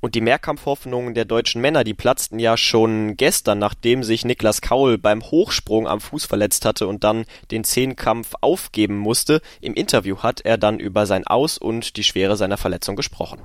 Und 0.00 0.14
die 0.14 0.20
Mehrkampfhoffnungen 0.20 1.14
der 1.14 1.24
deutschen 1.24 1.60
Männer, 1.60 1.82
die 1.82 1.94
platzten 1.94 2.38
ja 2.38 2.56
schon 2.56 3.16
gestern, 3.16 3.58
nachdem 3.58 4.04
sich 4.04 4.24
Niklas 4.24 4.60
Kaul 4.60 4.96
beim 4.96 5.22
Hochsprung 5.22 5.88
am 5.88 6.00
Fuß 6.00 6.24
verletzt 6.24 6.64
hatte 6.64 6.86
und 6.86 7.02
dann 7.02 7.24
den 7.50 7.64
Zehnkampf 7.64 8.34
aufgeben 8.40 8.96
musste. 8.96 9.40
Im 9.60 9.74
Interview 9.74 10.18
hat 10.18 10.42
er 10.42 10.56
dann 10.56 10.78
über 10.78 11.04
sein 11.06 11.26
Aus 11.26 11.58
und 11.58 11.96
die 11.96 12.04
Schwere 12.04 12.36
seiner 12.36 12.58
Verletzung 12.58 12.94
gesprochen. 12.94 13.40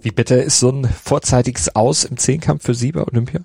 Wie 0.00 0.10
bitter 0.10 0.42
ist 0.42 0.58
so 0.58 0.70
ein 0.70 0.84
vorzeitiges 0.84 1.76
Aus 1.76 2.04
im 2.04 2.16
Zehnkampf 2.16 2.64
für 2.64 2.74
Sie 2.74 2.90
bei 2.90 3.02
Olympia? 3.02 3.42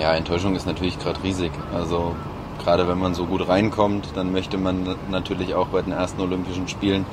Ja, 0.00 0.12
Enttäuschung 0.14 0.56
ist 0.56 0.66
natürlich 0.66 0.98
gerade 0.98 1.22
riesig. 1.22 1.52
Also 1.72 2.16
gerade 2.58 2.88
wenn 2.88 2.98
man 2.98 3.14
so 3.14 3.26
gut 3.26 3.46
reinkommt, 3.46 4.08
dann 4.16 4.32
möchte 4.32 4.58
man 4.58 4.96
natürlich 5.08 5.54
auch 5.54 5.68
bei 5.68 5.82
den 5.82 5.92
ersten 5.92 6.20
Olympischen 6.20 6.66
Spielen 6.66 7.06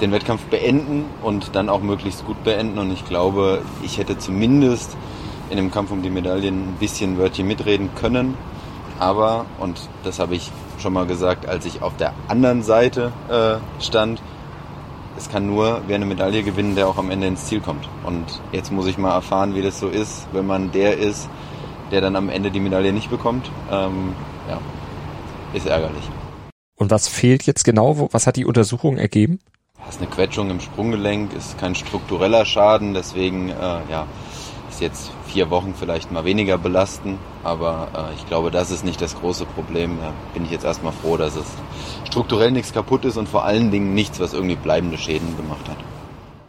den 0.00 0.12
Wettkampf 0.12 0.44
beenden 0.44 1.04
und 1.22 1.54
dann 1.54 1.68
auch 1.68 1.80
möglichst 1.80 2.24
gut 2.24 2.42
beenden. 2.44 2.78
Und 2.78 2.92
ich 2.92 3.04
glaube, 3.04 3.62
ich 3.82 3.98
hätte 3.98 4.18
zumindest 4.18 4.96
in 5.50 5.56
dem 5.56 5.70
Kampf 5.70 5.90
um 5.90 6.02
die 6.02 6.10
Medaillen 6.10 6.70
ein 6.70 6.76
bisschen 6.78 7.18
Wörtchen 7.18 7.46
mitreden 7.46 7.90
können. 7.94 8.36
Aber, 8.98 9.46
und 9.58 9.88
das 10.02 10.18
habe 10.18 10.34
ich 10.34 10.50
schon 10.78 10.92
mal 10.92 11.06
gesagt, 11.06 11.48
als 11.48 11.64
ich 11.64 11.82
auf 11.82 11.96
der 11.96 12.12
anderen 12.28 12.62
Seite 12.62 13.12
äh, 13.28 13.82
stand, 13.82 14.20
es 15.16 15.28
kann 15.28 15.46
nur 15.46 15.82
wer 15.86 15.96
eine 15.96 16.06
Medaille 16.06 16.42
gewinnen, 16.42 16.76
der 16.76 16.86
auch 16.86 16.96
am 16.96 17.10
Ende 17.10 17.26
ins 17.26 17.46
Ziel 17.46 17.60
kommt. 17.60 17.88
Und 18.04 18.24
jetzt 18.52 18.70
muss 18.70 18.86
ich 18.86 18.98
mal 18.98 19.12
erfahren, 19.12 19.54
wie 19.54 19.62
das 19.62 19.80
so 19.80 19.88
ist, 19.88 20.28
wenn 20.32 20.46
man 20.46 20.70
der 20.70 20.98
ist, 20.98 21.28
der 21.90 22.00
dann 22.00 22.14
am 22.14 22.28
Ende 22.28 22.50
die 22.50 22.60
Medaille 22.60 22.92
nicht 22.92 23.10
bekommt. 23.10 23.50
Ähm, 23.70 24.14
ja, 24.48 24.60
ist 25.54 25.66
ärgerlich. 25.66 26.08
Und 26.76 26.90
was 26.90 27.08
fehlt 27.08 27.44
jetzt 27.44 27.64
genau? 27.64 28.08
Was 28.12 28.26
hat 28.26 28.36
die 28.36 28.44
Untersuchung 28.44 28.96
ergeben? 28.98 29.40
Das 29.84 29.94
ist 29.94 30.02
eine 30.02 30.10
Quetschung 30.10 30.50
im 30.50 30.60
Sprunggelenk, 30.60 31.32
ist 31.32 31.58
kein 31.58 31.74
struktureller 31.74 32.44
Schaden, 32.44 32.94
deswegen 32.94 33.48
äh, 33.48 33.54
ja, 33.90 34.06
ist 34.68 34.80
jetzt 34.80 35.10
vier 35.26 35.50
Wochen 35.50 35.74
vielleicht 35.74 36.10
mal 36.10 36.24
weniger 36.24 36.58
belasten, 36.58 37.18
aber 37.42 37.88
äh, 37.94 38.14
ich 38.14 38.26
glaube, 38.26 38.50
das 38.50 38.70
ist 38.70 38.84
nicht 38.84 39.00
das 39.00 39.18
große 39.18 39.46
Problem. 39.46 39.98
Da 40.00 40.12
bin 40.34 40.44
ich 40.44 40.50
jetzt 40.50 40.64
erstmal 40.64 40.92
froh, 40.92 41.16
dass 41.16 41.36
es 41.36 41.46
strukturell 42.06 42.50
nichts 42.50 42.72
kaputt 42.72 43.04
ist 43.04 43.16
und 43.16 43.28
vor 43.28 43.44
allen 43.44 43.70
Dingen 43.70 43.94
nichts, 43.94 44.20
was 44.20 44.34
irgendwie 44.34 44.56
bleibende 44.56 44.98
Schäden 44.98 45.36
gemacht 45.36 45.68
hat. 45.68 45.78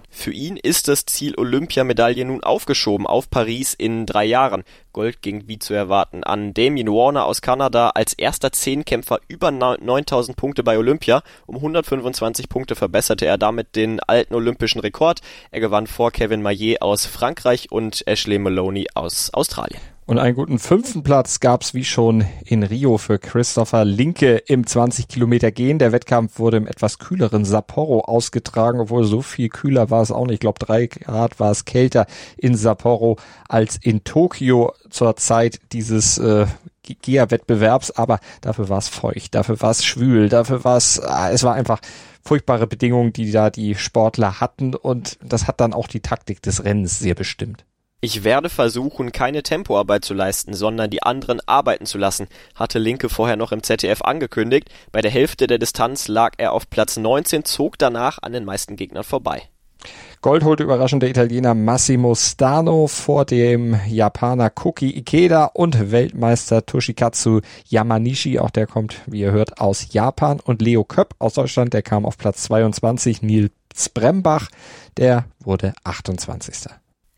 Für 0.10 0.32
ihn 0.32 0.58
ist 0.58 0.88
das 0.88 1.06
Ziel 1.06 1.36
Olympiamedaille 1.38 2.26
nun 2.26 2.44
aufgeschoben 2.44 3.06
auf 3.06 3.30
Paris 3.30 3.74
in 3.74 4.06
drei 4.06 4.26
Jahren. 4.26 4.64
Gold 4.92 5.22
ging 5.22 5.48
wie 5.48 5.60
zu 5.60 5.74
erwarten 5.74 6.24
an 6.24 6.54
Damien 6.54 6.88
Warner 6.88 7.26
aus 7.26 7.42
Kanada 7.42 7.92
als 7.92 8.14
erster 8.14 8.52
Zehnkämpfer 8.52 9.20
über 9.28 9.52
9000 9.52 10.36
Punkte 10.36 10.64
bei 10.64 10.78
Olympia. 10.78 11.22
Um 11.46 11.56
125 11.58 12.50
Punkte 12.50 12.76
verbesserte 12.76 13.26
er 13.26 13.38
damit 13.38 13.76
den 13.76 14.00
alten 14.02 14.34
olympischen 14.34 14.80
Rekord. 14.80 15.22
Er 15.52 15.60
gewann 15.60 15.88
vor 15.88 16.12
Kevin 16.12 16.42
Maillet 16.42 16.82
aus 16.82 17.06
Frankreich 17.06 17.72
und 17.72 18.06
Ashley 18.08 18.40
Maloney 18.40 18.88
aus 18.96 19.32
Australien. 19.34 19.80
Und 20.10 20.18
einen 20.18 20.36
guten 20.36 20.58
fünften 20.58 21.04
Platz 21.04 21.40
gab's 21.40 21.76
wie 21.76 21.84
schon 21.84 22.26
in 22.44 22.64
Rio 22.64 22.98
für 22.98 23.20
Christopher 23.20 23.86
Linke 23.86 24.38
im 24.38 24.66
20 24.66 25.08
Kilometer 25.08 25.52
Gehen. 25.52 25.78
Der 25.78 25.92
Wettkampf 25.92 26.40
wurde 26.40 26.58
im 26.58 26.66
etwas 26.66 26.98
kühleren 26.98 27.46
Sapporo 27.46 28.00
ausgetragen, 28.06 28.80
obwohl 28.80 29.04
so 29.04 29.22
viel 29.22 29.50
kühler 29.50 29.92
war 29.92 30.02
es 30.02 30.10
auch 30.10 30.26
nicht. 30.26 30.34
Ich 30.34 30.40
glaube, 30.40 30.58
drei 30.58 30.88
Grad 30.88 31.40
war 31.40 31.52
es 31.52 31.66
kälter 31.66 32.08
in 32.38 32.56
Sapporo 32.56 33.18
als 33.48 33.78
in 33.78 34.04
Tokio 34.04 34.74
zur 34.90 35.16
Zeit 35.16 35.60
dieses 35.74 36.18
äh, 36.18 36.48
GEA-Wettbewerbs, 36.82 37.92
aber 37.92 38.20
dafür 38.42 38.68
war 38.68 38.80
es 38.80 38.90
feucht, 38.90 39.36
dafür 39.36 39.62
war 39.62 39.70
es 39.70 39.86
schwül, 39.86 40.28
dafür 40.28 40.64
war 40.64 40.78
es, 40.78 40.98
äh, 40.98 41.34
es 41.34 41.44
war 41.44 41.54
einfach 41.54 41.82
furchtbare 42.24 42.66
Bedingungen, 42.66 43.14
die 43.14 43.32
da 43.32 43.52
die 43.52 43.76
Sportler 43.76 44.40
hatten 44.40 44.74
und 44.74 45.20
das 45.24 45.46
hat 45.46 45.62
dann 45.62 45.76
auch 45.76 45.88
die 45.88 46.00
Taktik 46.00 46.42
des 46.42 46.64
Rennens 46.64 46.98
sehr 46.98 47.14
bestimmt. 47.14 47.64
Ich 48.02 48.24
werde 48.24 48.48
versuchen, 48.48 49.12
keine 49.12 49.44
Tempoarbeit 49.44 50.06
zu 50.06 50.14
leisten, 50.14 50.54
sondern 50.54 50.90
die 50.90 51.04
anderen 51.04 51.42
arbeiten 51.46 51.86
zu 51.86 51.98
lassen, 51.98 52.28
hatte 52.56 52.80
Linke 52.80 53.10
vorher 53.10 53.36
noch 53.36 53.52
im 53.52 53.62
ZDF 53.62 54.02
angekündigt. 54.04 54.70
Bei 54.94 55.02
der 55.02 55.12
Hälfte 55.12 55.48
der 55.48 55.58
Distanz 55.58 56.08
lag 56.08 56.36
er 56.38 56.54
auf 56.54 56.70
Platz 56.70 56.96
19, 56.96 57.44
zog 57.44 57.78
danach 57.78 58.20
an 58.22 58.32
den 58.32 58.46
meisten 58.46 58.78
Gegnern 58.78 59.04
vorbei. 59.04 59.50
Gold 60.22 60.46
holte 60.46 60.64
überraschend 60.64 61.04
der 61.04 61.10
Italiener 61.10 61.54
Massimo 61.54 62.16
Stano 62.16 62.88
vor 62.88 63.26
dem 63.26 63.78
Japaner 63.88 64.50
Koki 64.50 64.98
Ikeda 64.98 65.46
und 65.46 65.92
Weltmeister 65.92 66.66
Toshikatsu 66.66 67.42
Yamanishi. 67.68 68.40
Auch 68.40 68.50
der 68.50 68.68
kommt, 68.68 69.02
wie 69.08 69.22
ihr 69.22 69.32
hört, 69.32 69.60
aus 69.60 69.92
Japan. 69.92 70.40
Und 70.40 70.62
Leo 70.62 70.86
Köpp 70.86 71.16
aus 71.20 71.34
Deutschland, 71.34 71.74
der 71.74 71.82
kam 71.82 72.06
auf 72.06 72.18
Platz 72.18 72.44
22. 72.44 73.22
Nils 73.22 73.52
Brembach, 73.94 74.48
der 74.98 75.26
wurde 75.40 75.74
28. 75.84 76.70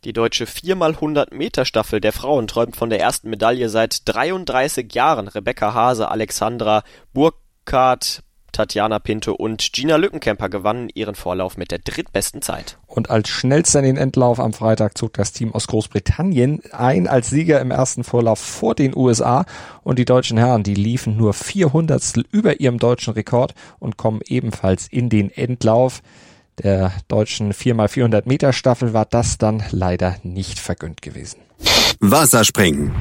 Die 0.03 0.13
deutsche 0.13 0.45
4x100 0.45 1.31
Meter 1.31 1.63
Staffel 1.63 2.01
der 2.01 2.11
Frauen 2.11 2.47
träumt 2.47 2.75
von 2.75 2.89
der 2.89 2.99
ersten 2.99 3.29
Medaille 3.29 3.69
seit 3.69 4.01
33 4.05 4.91
Jahren. 4.95 5.27
Rebecca 5.27 5.75
Hase, 5.75 6.09
Alexandra 6.09 6.81
Burkhardt, 7.13 8.23
Tatjana 8.51 8.97
Pinto 8.97 9.31
und 9.33 9.73
Gina 9.73 9.97
Lückenkämper 9.97 10.49
gewannen 10.49 10.89
ihren 10.91 11.13
Vorlauf 11.13 11.55
mit 11.55 11.69
der 11.69 11.77
drittbesten 11.77 12.41
Zeit. 12.41 12.79
Und 12.87 13.11
als 13.11 13.29
schnellster 13.29 13.77
in 13.77 13.85
den 13.85 13.97
Endlauf 13.97 14.39
am 14.39 14.53
Freitag 14.53 14.97
zog 14.97 15.13
das 15.13 15.33
Team 15.33 15.53
aus 15.53 15.67
Großbritannien 15.67 16.63
ein 16.71 17.07
als 17.07 17.29
Sieger 17.29 17.61
im 17.61 17.69
ersten 17.69 18.03
Vorlauf 18.03 18.39
vor 18.39 18.73
den 18.73 18.97
USA 18.97 19.45
und 19.83 19.99
die 19.99 20.05
deutschen 20.05 20.39
Herren, 20.39 20.63
die 20.63 20.73
liefen 20.73 21.15
nur 21.15 21.35
400 21.35 22.01
über 22.31 22.59
ihrem 22.59 22.79
deutschen 22.79 23.13
Rekord 23.13 23.53
und 23.77 23.97
kommen 23.97 24.21
ebenfalls 24.25 24.87
in 24.87 25.09
den 25.09 25.29
Endlauf 25.29 26.01
der 26.63 26.93
deutschen 27.07 27.53
4x400 27.53 28.23
Meter 28.25 28.53
Staffel 28.53 28.93
war 28.93 29.05
das 29.05 29.37
dann 29.37 29.63
leider 29.71 30.17
nicht 30.23 30.59
vergönnt 30.59 31.01
gewesen. 31.01 31.39
Wasserspringen. 31.99 32.93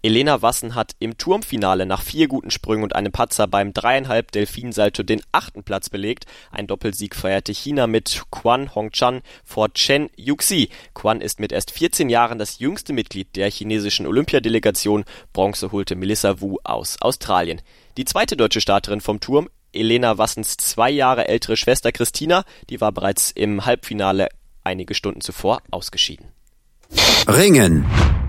Elena 0.00 0.42
Wassen 0.42 0.76
hat 0.76 0.92
im 1.00 1.18
Turmfinale 1.18 1.84
nach 1.84 2.02
vier 2.02 2.28
guten 2.28 2.52
Sprüngen 2.52 2.84
und 2.84 2.94
einem 2.94 3.10
Patzer 3.10 3.48
beim 3.48 3.72
dreieinhalb 3.72 4.30
Delfinsalto 4.30 5.02
den 5.02 5.20
achten 5.32 5.64
Platz 5.64 5.90
belegt. 5.90 6.24
Ein 6.52 6.68
Doppelsieg 6.68 7.16
feierte 7.16 7.52
China 7.52 7.88
mit 7.88 8.22
Quan 8.30 8.76
Hongchan 8.76 9.22
vor 9.44 9.72
Chen 9.74 10.08
Yuxi. 10.16 10.68
Quan 10.94 11.20
ist 11.20 11.40
mit 11.40 11.50
erst 11.50 11.72
14 11.72 12.08
Jahren 12.10 12.38
das 12.38 12.60
jüngste 12.60 12.92
Mitglied 12.92 13.34
der 13.34 13.50
chinesischen 13.50 14.06
Olympiadelegation. 14.06 15.04
Bronze 15.32 15.72
holte 15.72 15.96
Melissa 15.96 16.40
Wu 16.40 16.58
aus 16.62 17.02
Australien. 17.02 17.60
Die 17.96 18.04
zweite 18.04 18.36
deutsche 18.36 18.60
Starterin 18.60 19.00
vom 19.00 19.18
Turm 19.18 19.48
Elena 19.72 20.18
Wassens 20.18 20.56
zwei 20.56 20.90
Jahre 20.90 21.28
ältere 21.28 21.56
Schwester 21.56 21.92
Christina, 21.92 22.44
die 22.70 22.80
war 22.80 22.92
bereits 22.92 23.30
im 23.30 23.64
Halbfinale 23.66 24.28
einige 24.64 24.94
Stunden 24.94 25.20
zuvor 25.20 25.62
ausgeschieden. 25.70 26.26
Ringen. 27.26 27.84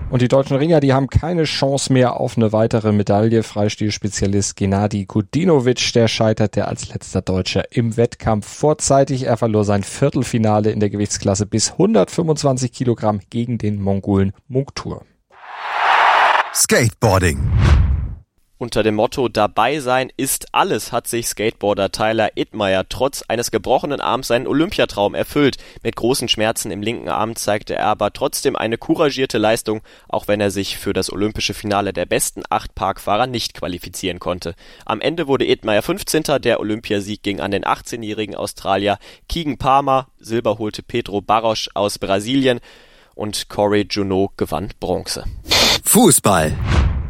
Und 0.10 0.24
die 0.24 0.28
deutschen 0.28 0.58
Ringer, 0.58 0.80
die 0.80 0.92
haben 0.92 1.08
keine 1.08 1.44
Chance 1.44 1.94
mehr 1.94 2.20
auf 2.20 2.36
eine 2.36 2.52
weitere 2.52 2.92
Medaille. 2.92 3.44
Freistilspezialist 3.44 4.56
Gennady 4.56 5.06
Kudinovic, 5.06 5.94
der 5.94 6.08
scheiterte 6.08 6.68
als 6.68 6.90
letzter 6.90 7.22
Deutscher 7.22 7.72
im 7.72 7.96
Wettkampf 7.96 8.48
vorzeitig. 8.48 9.28
Er 9.28 9.38
verlor 9.38 9.66
sein 9.66 9.84
Viertelfinale 9.84 10.72
in 10.72 10.80
der 10.80 10.90
Gewichtsklasse 10.90 11.46
bis 11.46 11.74
125 11.74 12.72
Kilogramm 12.72 13.20
gegen 13.30 13.60
den 13.60 13.80
Mongolen 13.80 14.34
Munktur. 14.48 15.06
Skateboarding. 16.56 17.40
Unter 18.62 18.84
dem 18.84 18.96
Motto 18.96 19.30
Dabei 19.30 19.80
sein 19.80 20.12
ist 20.18 20.54
alles 20.54 20.92
hat 20.92 21.08
sich 21.08 21.30
Skateboarder 21.30 21.94
Tyler 21.94 22.32
Ittmeier 22.36 22.84
trotz 22.90 23.24
eines 23.26 23.52
gebrochenen 23.52 24.02
Arms 24.02 24.28
seinen 24.28 24.48
Olympiatraum 24.48 25.16
erfüllt. 25.16 25.56
Mit 25.82 25.96
großen 25.96 26.28
Schmerzen 26.28 26.70
im 26.70 26.82
linken 26.82 27.08
Arm 27.08 27.38
zeigte 27.38 27.76
er 27.76 27.86
aber 27.86 28.12
trotzdem 28.12 28.58
eine 28.58 28.78
couragierte 28.78 29.38
Leistung, 29.38 29.80
auch 30.10 30.28
wenn 30.28 30.42
er 30.42 30.52
sich 30.52 30.78
für 30.78 30.92
das 30.92 31.10
olympische 31.10 31.54
Finale 31.54 31.94
der 31.94 32.06
besten 32.06 32.44
acht 32.50 32.76
Parkfahrer 32.76 33.28
nicht 33.28 33.54
qualifizieren 33.54 34.20
konnte. 34.20 34.56
Am 34.86 35.00
Ende 35.00 35.28
wurde 35.28 35.48
Ittmeier 35.48 35.82
15. 35.82 36.24
Der 36.42 36.60
Olympiasieg 36.60 37.24
ging 37.24 37.40
an 37.40 37.52
den 37.52 37.64
18-jährigen 37.64 38.36
Australier 38.36 39.00
Keegan 39.30 39.58
Palmer, 39.58 40.08
Silber 40.20 40.58
holte 40.58 40.84
Pedro 40.84 41.22
Barros 41.22 41.70
aus 41.76 41.98
Brasilien 41.98 42.60
und 43.16 43.48
Corey 43.48 43.88
Junot 43.90 44.38
gewann 44.38 44.68
Bronze. 44.82 45.24
Fußball. 45.86 46.58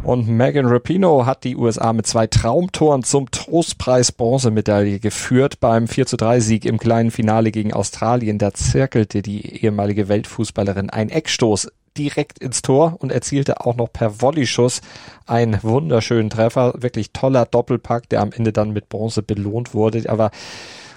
Und 0.10 0.28
Megan 0.28 0.66
Rapino 0.66 1.28
hat 1.28 1.44
die 1.44 1.56
USA 1.56 1.94
mit 1.94 2.08
zwei 2.08 2.26
Traumtoren 2.26 3.04
zum 3.04 3.30
Trostpreis 3.30 4.12
Bronzemedaille 4.12 4.98
geführt. 4.98 5.60
Beim 5.60 5.88
4 5.88 6.08
zu 6.08 6.18
3 6.18 6.40
Sieg 6.40 6.66
im 6.66 6.80
kleinen 6.80 7.12
Finale 7.12 7.52
gegen 7.52 7.74
Australien, 7.74 8.40
da 8.40 8.52
zirkelte 8.52 9.22
die 9.22 9.62
ehemalige 9.62 10.08
Weltfußballerin 10.08 10.90
ein 10.90 11.10
Eckstoß 11.10 11.72
direkt 11.96 12.40
ins 12.40 12.64
Tor 12.64 12.96
und 12.98 13.12
erzielte 13.12 13.64
auch 13.64 13.76
noch 13.76 13.94
per 13.94 14.20
Volleyschuss 14.20 14.82
einen 15.28 15.62
wunderschönen 15.62 16.32
Treffer. 16.32 16.74
Wirklich 16.76 17.12
toller 17.12 17.46
Doppelpack, 17.46 18.10
der 18.10 18.22
am 18.22 18.32
Ende 18.32 18.52
dann 18.52 18.72
mit 18.72 18.90
Bronze 18.90 19.22
belohnt 19.22 19.76
wurde. 19.76 20.10
Aber 20.10 20.32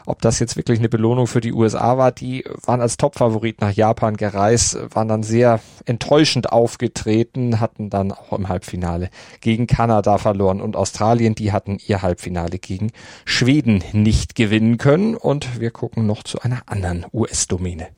ob 0.06 0.22
das 0.22 0.38
jetzt 0.38 0.56
wirklich 0.56 0.78
eine 0.78 0.88
Belohnung 0.88 1.26
für 1.26 1.40
die 1.40 1.52
USA 1.52 1.98
war, 1.98 2.12
die 2.12 2.44
waren 2.64 2.80
als 2.80 2.96
Topfavorit 2.96 3.60
nach 3.60 3.72
Japan 3.72 4.16
gereist, 4.16 4.78
waren 4.94 5.08
dann 5.08 5.22
sehr 5.22 5.60
enttäuschend 5.86 6.52
aufgetreten, 6.52 7.60
hatten 7.60 7.90
dann 7.90 8.12
auch 8.12 8.32
im 8.32 8.48
Halbfinale 8.48 9.10
gegen 9.40 9.66
Kanada 9.66 10.18
verloren 10.18 10.60
und 10.60 10.76
Australien, 10.76 11.34
die 11.34 11.52
hatten 11.52 11.78
ihr 11.86 12.02
Halbfinale 12.02 12.58
gegen 12.58 12.92
Schweden 13.24 13.82
nicht 13.92 14.34
gewinnen 14.34 14.78
können 14.78 15.16
und 15.16 15.60
wir 15.60 15.70
gucken 15.70 16.06
noch 16.06 16.22
zu 16.22 16.40
einer 16.40 16.62
anderen 16.66 17.06
US-Domäne. 17.12 17.88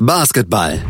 Basketball. 0.00 0.80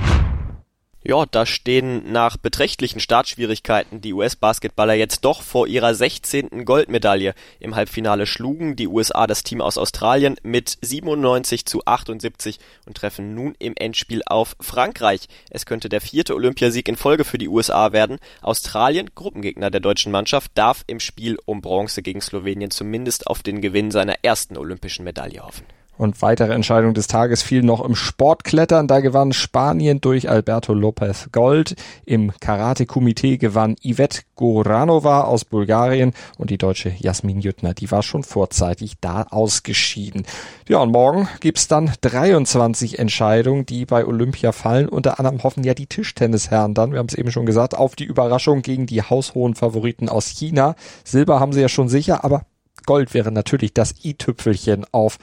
Ja, 1.03 1.25
da 1.25 1.47
stehen 1.47 2.13
nach 2.13 2.37
beträchtlichen 2.37 3.01
Startschwierigkeiten 3.01 4.03
die 4.03 4.13
US-Basketballer 4.13 4.93
jetzt 4.93 5.25
doch 5.25 5.41
vor 5.41 5.67
ihrer 5.67 5.95
16. 5.95 6.67
Goldmedaille. 6.67 7.35
Im 7.59 7.75
Halbfinale 7.75 8.27
schlugen 8.27 8.77
die 8.77 8.87
USA 8.87 9.27
das 9.27 9.43
Team 9.43 9.63
aus 9.63 9.79
Australien 9.79 10.37
mit 10.43 10.77
97 10.83 11.65
zu 11.65 11.87
78 11.87 12.59
und 12.85 12.99
treffen 12.99 13.35
nun 13.35 13.55
im 13.59 13.73
Endspiel 13.77 14.21
auf 14.27 14.57
Frankreich. 14.61 15.23
Es 15.49 15.65
könnte 15.65 15.89
der 15.89 16.03
vierte 16.03 16.35
Olympiasieg 16.35 16.87
in 16.87 16.97
Folge 16.97 17.25
für 17.25 17.39
die 17.39 17.49
USA 17.49 17.93
werden. 17.93 18.19
Australien, 18.43 19.09
Gruppengegner 19.15 19.71
der 19.71 19.81
deutschen 19.81 20.13
Mannschaft, 20.13 20.51
darf 20.55 20.85
im 20.87 21.01
Spiel 21.01 21.39
um 21.47 21.63
Bronze 21.63 22.03
gegen 22.03 22.21
Slowenien 22.21 22.71
zumindest 22.71 23.27
auf 23.27 23.43
den 23.43 23.63
Gewinn 23.63 23.91
seiner 23.91 24.17
ersten 24.23 24.59
olympischen 24.59 25.07
Medaille 25.07 25.41
hoffen. 25.41 25.65
Und 26.01 26.23
weitere 26.23 26.55
Entscheidung 26.55 26.95
des 26.95 27.09
Tages 27.09 27.43
fiel 27.43 27.63
noch 27.63 27.85
im 27.85 27.95
Sportklettern. 27.95 28.89
Da 28.89 29.01
gewann 29.01 29.35
Spanien 29.35 30.01
durch 30.01 30.31
Alberto 30.31 30.73
Lopez 30.73 31.29
Gold. 31.31 31.77
Im 32.07 32.33
Karate-Komitee 32.41 33.37
gewann 33.37 33.77
Yvette 33.85 34.23
Goranova 34.35 35.25
aus 35.25 35.45
Bulgarien 35.45 36.15
und 36.39 36.49
die 36.49 36.57
deutsche 36.57 36.91
Jasmin 36.97 37.41
Jüttner, 37.41 37.75
die 37.75 37.91
war 37.91 38.03
schon 38.03 38.23
vorzeitig 38.23 38.95
da 39.03 39.25
ausgeschieden. 39.25 40.25
Ja, 40.67 40.79
und 40.79 40.91
morgen 40.91 41.29
gibt's 41.41 41.69
dann 41.69 41.93
23 42.01 42.99
Entscheidungen, 42.99 43.67
die 43.67 43.85
bei 43.85 44.07
Olympia 44.07 44.53
fallen. 44.53 44.89
Unter 44.89 45.19
anderem 45.19 45.43
hoffen 45.43 45.65
ja 45.65 45.75
die 45.75 45.87
Tischtennisherren 45.87 46.73
dann, 46.73 46.93
wir 46.93 46.99
haben 46.99 47.09
es 47.11 47.15
eben 47.15 47.31
schon 47.31 47.45
gesagt, 47.45 47.77
auf 47.77 47.95
die 47.95 48.05
Überraschung 48.05 48.63
gegen 48.63 48.87
die 48.87 49.03
haushohen 49.03 49.55
Favoriten 49.55 50.09
aus 50.09 50.29
China. 50.29 50.77
Silber 51.05 51.41
haben 51.41 51.53
sie 51.53 51.61
ja 51.61 51.69
schon 51.69 51.91
sicher, 51.91 52.25
aber 52.25 52.47
Gold 52.85 53.15
wäre 53.15 53.33
natürlich 53.33 53.75
das 53.75 53.95
i-Tüpfelchen 54.05 54.87
auf 54.93 55.19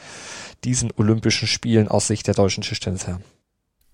diesen 0.63 0.91
Olympischen 0.97 1.47
Spielen 1.47 1.87
aus 1.87 2.07
Sicht 2.07 2.27
der 2.27 2.33
deutschen 2.33 2.63
Tischtennisherren. 2.63 3.23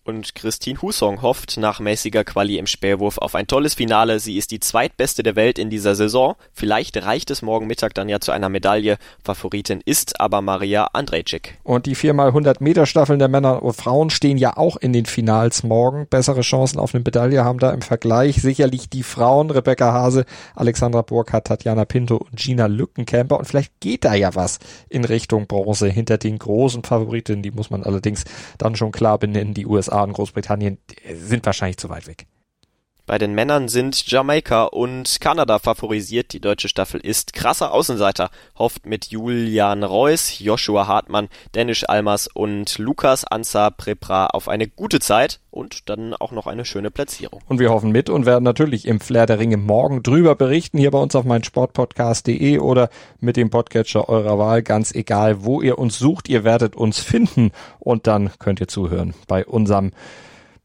Und 0.06 0.36
Christine 0.36 0.82
Husong 0.82 1.22
hofft 1.22 1.56
nach 1.56 1.80
mäßiger 1.80 2.26
Quali 2.26 2.58
im 2.58 2.68
Spähwurf 2.68 3.18
auf 3.20 3.36
ein 3.36 3.48
tolles 3.48 3.76
Finale. 3.76 4.20
Sie 4.20 4.38
ist 4.38 4.52
die 4.52 4.60
zweitbeste 4.60 5.24
der 5.24 5.38
Welt 5.38 5.58
in 5.58 5.70
dieser 5.70 5.96
Saison. 5.96 6.36
Vielleicht 6.52 6.98
reicht 7.06 7.32
es 7.32 7.42
morgen 7.42 7.68
Mittag 7.68 7.94
dann 7.94 8.10
ja 8.10 8.20
zu 8.20 8.34
einer 8.34 8.50
Medaille. 8.50 8.98
Favoritin 9.24 9.80
ist 9.86 10.20
aber 10.20 10.42
Maria 10.42 10.90
Andrejczyk. 10.92 11.58
Und 11.64 11.86
die 11.86 11.96
4x100 11.96 12.58
Meter 12.60 12.86
Staffeln 12.86 13.18
der 13.18 13.30
Männer 13.30 13.64
und 13.64 13.78
Frauen 13.78 14.10
stehen 14.10 14.38
ja 14.38 14.58
auch 14.58 14.76
in 14.76 14.92
den 14.92 15.06
Finals 15.06 15.64
morgen. 15.64 16.06
Bessere 16.10 16.42
Chancen 16.42 16.80
auf 16.80 16.94
eine 16.94 17.02
Medaille 17.06 17.46
haben 17.46 17.60
da 17.60 17.72
im 17.72 17.82
Vergleich 17.82 18.42
sicherlich 18.42 18.90
die 18.90 19.04
Frauen. 19.04 19.52
Rebecca 19.52 19.94
Hase, 19.94 20.26
Alexandra 20.54 21.02
Burkhardt, 21.02 21.48
Tatjana 21.48 21.86
Pinto 21.86 22.18
und 22.18 22.36
Gina 22.36 22.66
Lückenkämper. 22.66 23.40
Und 23.40 23.46
vielleicht 23.46 23.80
geht 23.80 24.04
da 24.04 24.14
ja 24.16 24.36
was 24.36 24.60
in 24.90 25.06
Richtung 25.06 25.48
Bronze 25.48 25.88
hinter 25.88 26.18
den 26.18 26.40
großen 26.40 26.84
Favoritinnen. 26.84 27.42
Die 27.42 27.52
muss 27.52 27.70
man 27.70 27.84
allerdings 27.84 28.26
dann 28.58 28.76
schon 28.76 28.92
klar 28.92 29.18
benennen. 29.18 29.54
Die 29.54 29.66
USA 29.66 29.93
USA 29.94 30.04
und 30.04 30.14
Großbritannien 30.14 30.78
sind 31.14 31.46
wahrscheinlich 31.46 31.78
zu 31.78 31.90
weit 31.90 32.08
weg. 32.08 32.26
Bei 33.06 33.18
den 33.18 33.36
Männern 33.36 33.68
sind 33.68 34.10
Jamaika 34.10 34.64
und 34.64 35.20
Kanada 35.20 35.60
favorisiert. 35.60 36.32
Die 36.32 36.40
deutsche 36.40 36.70
Staffel 36.70 37.02
ist 37.02 37.34
krasser 37.34 37.74
Außenseiter, 37.74 38.30
hofft 38.58 38.86
mit 38.86 39.08
Julian 39.08 39.84
Reuss, 39.84 40.40
Joshua 40.40 40.88
Hartmann, 40.88 41.28
Danish 41.52 41.84
Almers 41.86 42.30
und 42.34 42.78
Lukas 42.78 43.26
Ansa 43.26 43.72
Prepra 43.72 44.28
auf 44.28 44.48
eine 44.48 44.70
gute 44.70 45.02
Zeit 45.02 45.42
und 45.52 45.90
dann 45.90 46.14
auch 46.14 46.32
noch 46.32 46.48
eine 46.48 46.64
schöne 46.64 46.92
Platzierung. 46.92 47.42
Und 47.50 47.60
wir 47.60 47.72
hoffen 47.72 47.92
mit 47.92 48.10
und 48.10 48.26
werden 48.26 48.46
natürlich 48.46 48.88
im 48.88 49.02
Flair 49.02 49.26
der 49.26 49.38
Ringe 49.38 49.58
morgen 49.58 50.02
drüber 50.02 50.36
berichten, 50.36 50.78
hier 50.78 50.92
bei 50.92 51.00
uns 51.00 51.14
auf 51.14 51.26
meinsportpodcast.de 51.26 52.60
oder 52.60 52.90
mit 53.20 53.36
dem 53.36 53.50
Podcatcher 53.50 54.08
eurer 54.08 54.40
Wahl, 54.40 54.64
ganz 54.64 54.96
egal, 54.96 55.44
wo 55.44 55.62
ihr 55.62 55.78
uns 55.78 56.00
sucht, 56.00 56.30
ihr 56.30 56.46
werdet 56.46 56.78
uns 56.78 57.02
finden 57.02 57.52
und 57.80 58.08
dann 58.08 58.32
könnt 58.40 58.62
ihr 58.62 58.70
zuhören 58.70 59.14
bei 59.28 59.46
unserem 59.46 59.92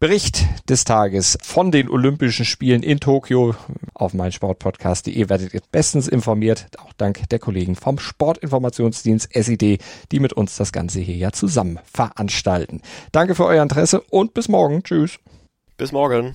Bericht 0.00 0.46
des 0.70 0.84
Tages 0.84 1.36
von 1.42 1.72
den 1.72 1.90
Olympischen 1.90 2.44
Spielen 2.44 2.84
in 2.84 3.00
Tokio 3.00 3.56
auf 3.94 4.14
meinsportpodcast.de 4.14 5.28
werdet 5.28 5.52
ihr 5.52 5.60
bestens 5.72 6.06
informiert, 6.06 6.68
auch 6.78 6.92
dank 6.92 7.28
der 7.30 7.40
Kollegen 7.40 7.74
vom 7.74 7.98
Sportinformationsdienst 7.98 9.28
SID, 9.34 9.82
die 10.12 10.20
mit 10.20 10.32
uns 10.32 10.56
das 10.56 10.70
Ganze 10.70 11.00
hier 11.00 11.16
ja 11.16 11.32
zusammen 11.32 11.80
veranstalten. 11.82 12.80
Danke 13.10 13.34
für 13.34 13.44
euer 13.44 13.60
Interesse 13.60 14.00
und 14.02 14.34
bis 14.34 14.46
morgen. 14.46 14.84
Tschüss. 14.84 15.18
Bis 15.76 15.90
morgen. 15.90 16.32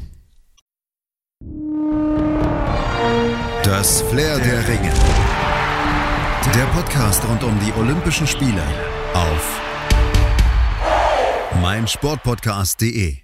Das 3.64 4.02
Flair 4.02 4.40
der 4.40 4.68
Ringe. 4.68 4.92
Der 6.54 6.66
Podcast 6.76 7.26
rund 7.30 7.46
um 7.46 7.58
die 7.66 7.72
Olympischen 7.80 8.28
Spiele 8.28 8.62
auf 9.14 9.62
meinsportpodcast.de. 11.62 13.24